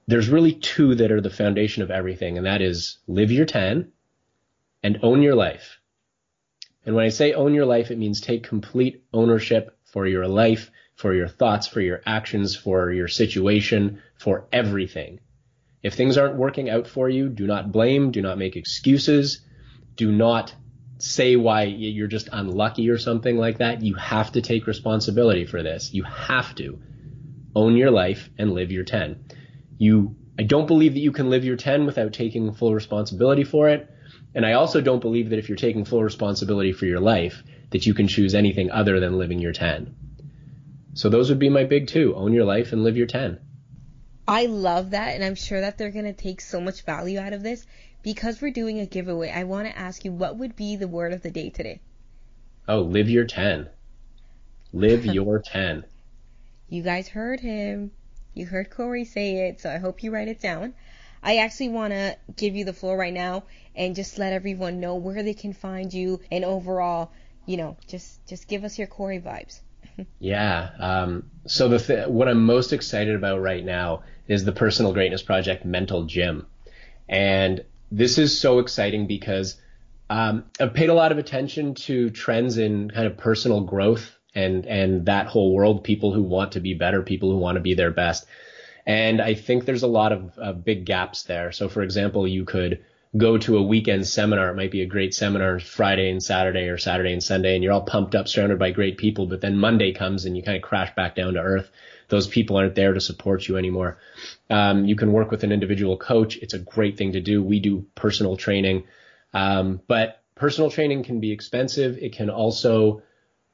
there's 0.06 0.28
really 0.28 0.52
two 0.52 0.94
that 0.96 1.12
are 1.12 1.20
the 1.20 1.30
foundation 1.30 1.82
of 1.82 1.90
everything, 1.90 2.36
and 2.36 2.46
that 2.46 2.60
is 2.62 2.98
live 3.06 3.30
your 3.30 3.46
ten, 3.46 3.92
and 4.82 4.98
own 5.02 5.22
your 5.22 5.34
life. 5.34 5.80
And 6.86 6.94
when 6.94 7.04
I 7.04 7.10
say 7.10 7.32
own 7.32 7.54
your 7.54 7.66
life, 7.66 7.90
it 7.90 7.98
means 7.98 8.20
take 8.20 8.42
complete 8.42 9.04
ownership 9.12 9.76
for 9.84 10.06
your 10.06 10.26
life, 10.26 10.70
for 10.96 11.14
your 11.14 11.28
thoughts, 11.28 11.66
for 11.66 11.80
your 11.80 12.02
actions, 12.04 12.56
for 12.56 12.92
your 12.92 13.08
situation, 13.08 14.02
for 14.16 14.46
everything. 14.52 15.20
If 15.84 15.94
things 15.94 16.16
aren't 16.16 16.36
working 16.36 16.70
out 16.70 16.88
for 16.88 17.10
you, 17.10 17.28
do 17.28 17.46
not 17.46 17.70
blame, 17.70 18.10
do 18.10 18.22
not 18.22 18.38
make 18.38 18.56
excuses, 18.56 19.40
do 19.96 20.10
not 20.10 20.54
say 20.96 21.36
why 21.36 21.64
you're 21.64 22.08
just 22.08 22.30
unlucky 22.32 22.88
or 22.88 22.96
something 22.96 23.36
like 23.36 23.58
that. 23.58 23.82
You 23.82 23.94
have 23.94 24.32
to 24.32 24.40
take 24.40 24.66
responsibility 24.66 25.44
for 25.44 25.62
this. 25.62 25.92
You 25.92 26.04
have 26.04 26.54
to 26.54 26.80
own 27.54 27.76
your 27.76 27.90
life 27.90 28.30
and 28.38 28.54
live 28.54 28.72
your 28.72 28.84
10. 28.84 29.26
You 29.76 30.16
I 30.38 30.42
don't 30.42 30.66
believe 30.66 30.94
that 30.94 31.00
you 31.00 31.12
can 31.12 31.28
live 31.28 31.44
your 31.44 31.56
10 31.56 31.84
without 31.84 32.14
taking 32.14 32.54
full 32.54 32.74
responsibility 32.74 33.44
for 33.44 33.68
it. 33.68 33.88
And 34.34 34.46
I 34.46 34.54
also 34.54 34.80
don't 34.80 35.00
believe 35.00 35.30
that 35.30 35.38
if 35.38 35.48
you're 35.48 35.56
taking 35.56 35.84
full 35.84 36.02
responsibility 36.02 36.72
for 36.72 36.86
your 36.86 36.98
life, 36.98 37.44
that 37.70 37.86
you 37.86 37.92
can 37.92 38.08
choose 38.08 38.34
anything 38.34 38.70
other 38.70 38.98
than 39.00 39.18
living 39.18 39.38
your 39.38 39.52
10. 39.52 39.94
So 40.94 41.10
those 41.10 41.28
would 41.28 41.38
be 41.38 41.50
my 41.50 41.64
big 41.64 41.88
two. 41.88 42.14
Own 42.16 42.32
your 42.32 42.46
life 42.46 42.72
and 42.72 42.82
live 42.82 42.96
your 42.96 43.06
10. 43.06 43.38
I 44.26 44.46
love 44.46 44.90
that, 44.90 45.14
and 45.14 45.24
I'm 45.24 45.34
sure 45.34 45.60
that 45.60 45.76
they're 45.76 45.90
going 45.90 46.06
to 46.06 46.12
take 46.12 46.40
so 46.40 46.60
much 46.60 46.82
value 46.82 47.18
out 47.18 47.32
of 47.32 47.42
this. 47.42 47.66
Because 48.02 48.40
we're 48.40 48.50
doing 48.50 48.80
a 48.80 48.86
giveaway, 48.86 49.30
I 49.30 49.44
want 49.44 49.66
to 49.66 49.78
ask 49.78 50.04
you 50.04 50.12
what 50.12 50.36
would 50.36 50.56
be 50.56 50.76
the 50.76 50.88
word 50.88 51.12
of 51.12 51.22
the 51.22 51.30
day 51.30 51.48
today? 51.50 51.80
Oh, 52.68 52.80
live 52.80 53.08
your 53.08 53.24
10. 53.24 53.68
Live 54.72 55.04
your 55.14 55.40
10. 55.40 55.84
You 56.68 56.82
guys 56.82 57.08
heard 57.08 57.40
him. 57.40 57.92
You 58.34 58.46
heard 58.46 58.70
Corey 58.70 59.04
say 59.04 59.48
it, 59.48 59.60
so 59.60 59.70
I 59.70 59.78
hope 59.78 60.02
you 60.02 60.10
write 60.10 60.28
it 60.28 60.40
down. 60.40 60.74
I 61.22 61.38
actually 61.38 61.70
want 61.70 61.92
to 61.92 62.16
give 62.36 62.54
you 62.54 62.64
the 62.64 62.72
floor 62.72 62.96
right 62.96 63.12
now 63.12 63.44
and 63.74 63.94
just 63.94 64.18
let 64.18 64.32
everyone 64.32 64.80
know 64.80 64.96
where 64.96 65.22
they 65.22 65.32
can 65.32 65.54
find 65.54 65.92
you 65.92 66.20
and 66.30 66.44
overall, 66.44 67.12
you 67.46 67.56
know, 67.56 67.76
just 67.88 68.26
just 68.26 68.46
give 68.46 68.64
us 68.64 68.78
your 68.78 68.88
Corey 68.88 69.20
vibes. 69.20 69.60
yeah. 70.18 70.70
Um, 70.78 71.30
so 71.46 71.68
the 71.68 71.78
th- 71.78 72.08
what 72.08 72.28
I'm 72.28 72.44
most 72.44 72.72
excited 72.72 73.14
about 73.14 73.40
right 73.40 73.64
now 73.64 74.02
is 74.28 74.44
the 74.44 74.52
Personal 74.52 74.92
Greatness 74.92 75.22
Project 75.22 75.64
Mental 75.64 76.04
Gym. 76.04 76.46
And 77.08 77.64
this 77.90 78.18
is 78.18 78.38
so 78.38 78.58
exciting 78.58 79.06
because 79.06 79.56
um, 80.10 80.44
I've 80.60 80.74
paid 80.74 80.90
a 80.90 80.94
lot 80.94 81.12
of 81.12 81.18
attention 81.18 81.74
to 81.74 82.10
trends 82.10 82.58
in 82.58 82.90
kind 82.90 83.06
of 83.06 83.16
personal 83.16 83.60
growth 83.62 84.10
and 84.34 84.66
and 84.66 85.06
that 85.06 85.26
whole 85.26 85.54
world, 85.54 85.84
people 85.84 86.12
who 86.12 86.22
want 86.22 86.52
to 86.52 86.60
be 86.60 86.74
better, 86.74 87.02
people 87.02 87.30
who 87.30 87.38
want 87.38 87.56
to 87.56 87.60
be 87.60 87.74
their 87.74 87.90
best. 87.90 88.26
And 88.86 89.22
I 89.22 89.34
think 89.34 89.64
there's 89.64 89.82
a 89.82 89.88
lot 89.88 90.12
of, 90.12 90.36
of 90.38 90.64
big 90.64 90.84
gaps 90.84 91.22
there. 91.22 91.52
So, 91.52 91.68
for 91.68 91.82
example, 91.82 92.28
you 92.28 92.44
could 92.44 92.84
go 93.16 93.38
to 93.38 93.56
a 93.56 93.62
weekend 93.62 94.06
seminar. 94.06 94.50
It 94.50 94.56
might 94.56 94.72
be 94.72 94.82
a 94.82 94.86
great 94.86 95.14
seminar 95.14 95.58
Friday 95.60 96.10
and 96.10 96.22
Saturday 96.22 96.68
or 96.68 96.76
Saturday 96.76 97.12
and 97.12 97.22
Sunday, 97.22 97.54
and 97.54 97.62
you're 97.62 97.72
all 97.72 97.82
pumped 97.82 98.14
up, 98.14 98.28
surrounded 98.28 98.58
by 98.58 98.72
great 98.72 98.98
people. 98.98 99.26
But 99.26 99.40
then 99.40 99.56
Monday 99.56 99.92
comes 99.92 100.24
and 100.24 100.36
you 100.36 100.42
kind 100.42 100.56
of 100.56 100.62
crash 100.62 100.94
back 100.94 101.14
down 101.14 101.34
to 101.34 101.40
earth. 101.40 101.70
Those 102.08 102.26
people 102.26 102.56
aren't 102.56 102.74
there 102.74 102.92
to 102.92 103.00
support 103.00 103.48
you 103.48 103.56
anymore. 103.56 103.98
Um, 104.50 104.84
you 104.84 104.96
can 104.96 105.12
work 105.12 105.30
with 105.30 105.44
an 105.44 105.52
individual 105.52 105.96
coach. 105.96 106.36
It's 106.36 106.54
a 106.54 106.58
great 106.58 106.96
thing 106.96 107.12
to 107.12 107.20
do. 107.20 107.42
We 107.42 107.60
do 107.60 107.86
personal 107.94 108.36
training, 108.36 108.84
um, 109.32 109.80
but 109.86 110.22
personal 110.34 110.70
training 110.70 111.04
can 111.04 111.20
be 111.20 111.32
expensive. 111.32 111.98
It 111.98 112.12
can 112.12 112.30
also, 112.30 113.02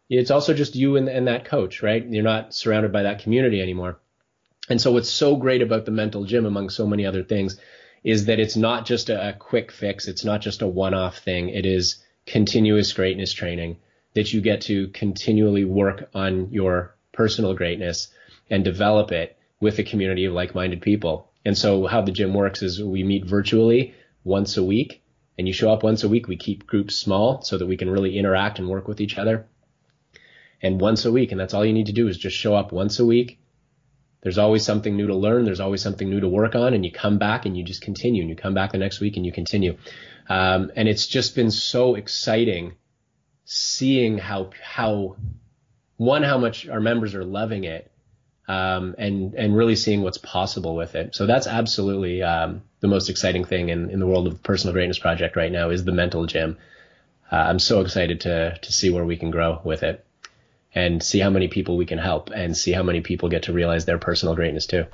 it's 0.09 0.31
also 0.31 0.55
just 0.55 0.77
you 0.77 0.97
and, 0.97 1.09
and 1.09 1.29
that 1.29 1.45
coach, 1.45 1.83
right? 1.83 2.05
You're 2.05 2.23
not 2.23 2.55
surrounded 2.55 2.93
by 2.93 3.03
that 3.05 3.23
community 3.23 3.61
anymore. 3.61 3.99
And 4.69 4.81
so 4.81 4.93
what's 4.93 5.11
so 5.11 5.37
great 5.37 5.63
about 5.63 5.85
the 5.85 5.91
mental 5.91 6.25
gym 6.25 6.47
among 6.47 6.71
so 6.71 6.87
many 6.87 7.07
other 7.07 7.25
things 7.25 7.59
is 8.03 8.27
that 8.27 8.41
it's 8.41 8.57
not 8.57 8.87
just 8.87 9.11
a, 9.11 9.31
a 9.31 9.33
quick 9.33 9.73
fix. 9.73 10.09
It's 10.09 10.25
not 10.25 10.41
just 10.41 10.63
a 10.63 10.67
one-off 10.67 11.19
thing. 11.19 11.49
It 11.51 11.67
is 11.67 12.03
continuous 12.27 12.93
greatness 12.93 13.33
training 13.33 13.77
that 14.15 14.33
you 14.33 14.41
get 14.41 14.63
to 14.63 14.89
continually 14.89 15.65
work 15.65 16.09
on 16.15 16.53
your 16.53 16.95
personal 17.13 17.55
greatness 17.55 18.09
and 18.51 18.65
develop 18.65 19.13
it 19.13 19.39
with 19.61 19.79
a 19.79 19.85
community 19.85 20.25
of 20.25 20.33
like-minded 20.33 20.83
people. 20.83 21.31
And 21.45 21.57
so 21.57 21.87
how 21.87 22.03
the 22.03 22.13
gym 22.13 22.35
works 22.35 22.63
is 22.63 22.83
we 22.83 23.03
meet 23.03 23.25
virtually 23.25 23.95
once 24.25 24.57
a 24.57 24.65
week 24.65 25.03
and 25.39 25.47
you 25.47 25.55
show 25.55 25.73
up 25.73 25.83
once 25.83 26.05
a 26.05 26.09
week. 26.09 26.29
We 26.29 26.37
keep 26.37 26.67
groups 26.67 26.97
small 26.97 27.43
so 27.43 27.57
that 27.59 27.67
we 27.67 27.77
can 27.77 27.89
really 27.89 28.19
interact 28.19 28.59
and 28.59 28.69
work 28.69 28.89
with 28.89 29.01
each 29.01 29.17
other. 29.17 29.47
And 30.63 30.81
once 30.81 31.05
a 31.05 31.13
week, 31.13 31.33
and 31.33 31.41
that's 31.41 31.55
all 31.55 31.65
you 31.65 31.73
need 31.73 31.87
to 31.87 31.93
do 31.93 32.09
is 32.09 32.19
just 32.19 32.37
show 32.37 32.55
up 32.55 32.73
once 32.73 32.99
a 32.99 33.07
week 33.07 33.41
there's 34.23 34.39
always 34.39 34.65
something 34.65 34.97
new 34.97 35.07
to 35.07 35.15
learn. 35.15 35.45
There's 35.45 35.61
always 35.61 35.83
something 35.83 36.09
new 36.09 36.21
to 36.21 36.29
work 36.29 36.55
on, 36.55 36.75
and 36.75 36.85
you 36.85 36.93
come 36.93 37.19
back 37.19 37.47
and 37.47 37.57
you 37.57 37.65
just 37.65 37.81
continue, 37.81 38.23
and 38.23 38.29
you 38.29 38.37
come 38.37 38.55
back 38.55 38.73
the 38.73 38.79
next 38.79 39.01
week 39.01 39.17
and 39.17 39.25
you 39.25 39.33
continue. 39.33 39.77
Um, 40.29 40.71
and 40.77 40.89
it's 40.89 41.07
just 41.07 41.35
been 41.35 41.51
so 41.51 41.95
exciting 41.95 42.75
seeing 43.45 44.19
how 44.19 44.51
how 44.63 45.17
one 45.97 46.23
how 46.23 46.39
much 46.39 46.69
our 46.69 46.81
members 46.81 47.15
are 47.15 47.25
loving 47.25 47.65
it, 47.65 47.90
um, 48.51 48.97
and 48.99 49.35
and 49.35 49.57
really 49.57 49.77
seeing 49.77 50.03
what's 50.03 50.19
possible 50.19 50.75
with 50.75 50.97
it. 50.97 51.15
So 51.15 51.27
that's 51.27 51.47
absolutely 51.47 52.23
um, 52.25 52.63
the 52.81 52.89
most 52.89 53.09
exciting 53.09 53.45
thing 53.45 53.69
in 53.69 53.91
in 53.91 54.01
the 54.01 54.07
world 54.07 54.27
of 54.27 54.33
the 54.33 54.41
personal 54.41 54.73
greatness 54.73 54.99
project 54.99 55.37
right 55.37 55.53
now 55.53 55.71
is 55.71 55.85
the 55.85 55.93
mental 55.93 56.27
gym. 56.27 56.59
Uh, 57.31 57.37
I'm 57.37 57.61
so 57.61 57.81
excited 57.81 58.23
to 58.23 58.59
to 58.61 58.73
see 58.73 58.91
where 58.91 59.05
we 59.05 59.17
can 59.17 59.31
grow 59.31 59.61
with 59.63 59.85
it 59.85 60.05
and 60.75 61.01
see 61.01 61.21
how 61.21 61.31
many 61.31 61.47
people 61.47 61.77
we 61.77 61.87
can 61.87 61.99
help 61.99 62.31
and 62.35 62.57
see 62.57 62.73
how 62.73 62.83
many 62.83 63.01
people 63.01 63.29
get 63.29 63.45
to 63.45 63.53
realize 63.53 63.85
their 63.85 63.99
personal 63.99 64.35
greatness 64.35 64.67
too. 64.67 64.85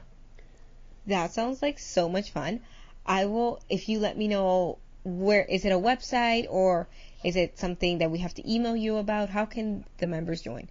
That 1.06 1.32
sounds 1.32 1.62
like 1.62 1.78
so 1.78 2.08
much 2.10 2.32
fun. 2.32 2.60
I 3.06 3.24
will, 3.26 3.60
if 3.70 3.88
you 3.88 4.00
let 4.00 4.18
me 4.18 4.28
know 4.28 4.78
where, 5.04 5.44
is 5.44 5.64
it 5.64 5.72
a 5.72 5.78
website 5.78 6.46
or 6.50 6.88
is 7.22 7.36
it 7.36 7.58
something 7.58 7.98
that 7.98 8.10
we 8.10 8.18
have 8.18 8.34
to 8.34 8.52
email 8.52 8.74
you 8.74 8.96
about? 8.96 9.28
How 9.28 9.46
can 9.46 9.84
the 9.98 10.06
members 10.06 10.42
join? 10.42 10.68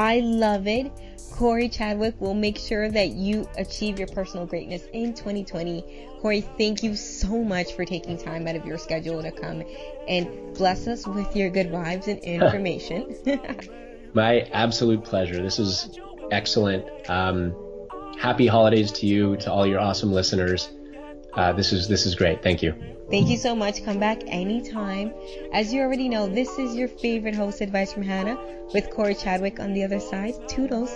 I 0.00 0.20
love 0.20 0.66
it. 0.66 0.90
Corey 1.32 1.68
Chadwick 1.68 2.18
will 2.22 2.32
make 2.32 2.56
sure 2.56 2.90
that 2.90 3.10
you 3.10 3.46
achieve 3.58 3.98
your 3.98 4.08
personal 4.08 4.46
greatness 4.46 4.82
in 4.94 5.12
2020. 5.12 6.08
Corey, 6.22 6.40
thank 6.40 6.82
you 6.82 6.96
so 6.96 7.44
much 7.44 7.74
for 7.74 7.84
taking 7.84 8.16
time 8.16 8.48
out 8.48 8.56
of 8.56 8.64
your 8.64 8.78
schedule 8.78 9.22
to 9.22 9.30
come 9.30 9.62
and 10.08 10.54
bless 10.54 10.86
us 10.86 11.06
with 11.06 11.36
your 11.36 11.50
good 11.50 11.70
vibes 11.70 12.06
and 12.06 12.18
information. 12.20 13.14
My 14.14 14.40
absolute 14.52 15.04
pleasure. 15.04 15.42
This 15.42 15.58
is 15.58 15.98
excellent. 16.30 16.86
Um, 17.10 17.54
happy 18.18 18.46
holidays 18.46 18.92
to 18.92 19.06
you, 19.06 19.36
to 19.36 19.52
all 19.52 19.66
your 19.66 19.80
awesome 19.80 20.14
listeners. 20.14 20.70
Uh, 21.34 21.52
this 21.52 21.72
is 21.72 21.88
this 21.88 22.06
is 22.06 22.14
great. 22.14 22.42
Thank 22.42 22.62
you. 22.62 22.74
Thank 23.10 23.28
you 23.28 23.36
so 23.36 23.56
much. 23.56 23.84
Come 23.84 23.98
back 23.98 24.22
anytime. 24.26 25.12
As 25.52 25.72
you 25.72 25.82
already 25.82 26.08
know, 26.08 26.28
this 26.28 26.58
is 26.58 26.76
your 26.76 26.88
favorite 26.88 27.34
host, 27.34 27.60
Advice 27.60 27.92
from 27.92 28.02
Hannah, 28.02 28.38
with 28.72 28.90
Corey 28.90 29.14
Chadwick 29.14 29.58
on 29.58 29.74
the 29.74 29.82
other 29.82 30.00
side. 30.00 30.34
Toodles. 30.48 30.90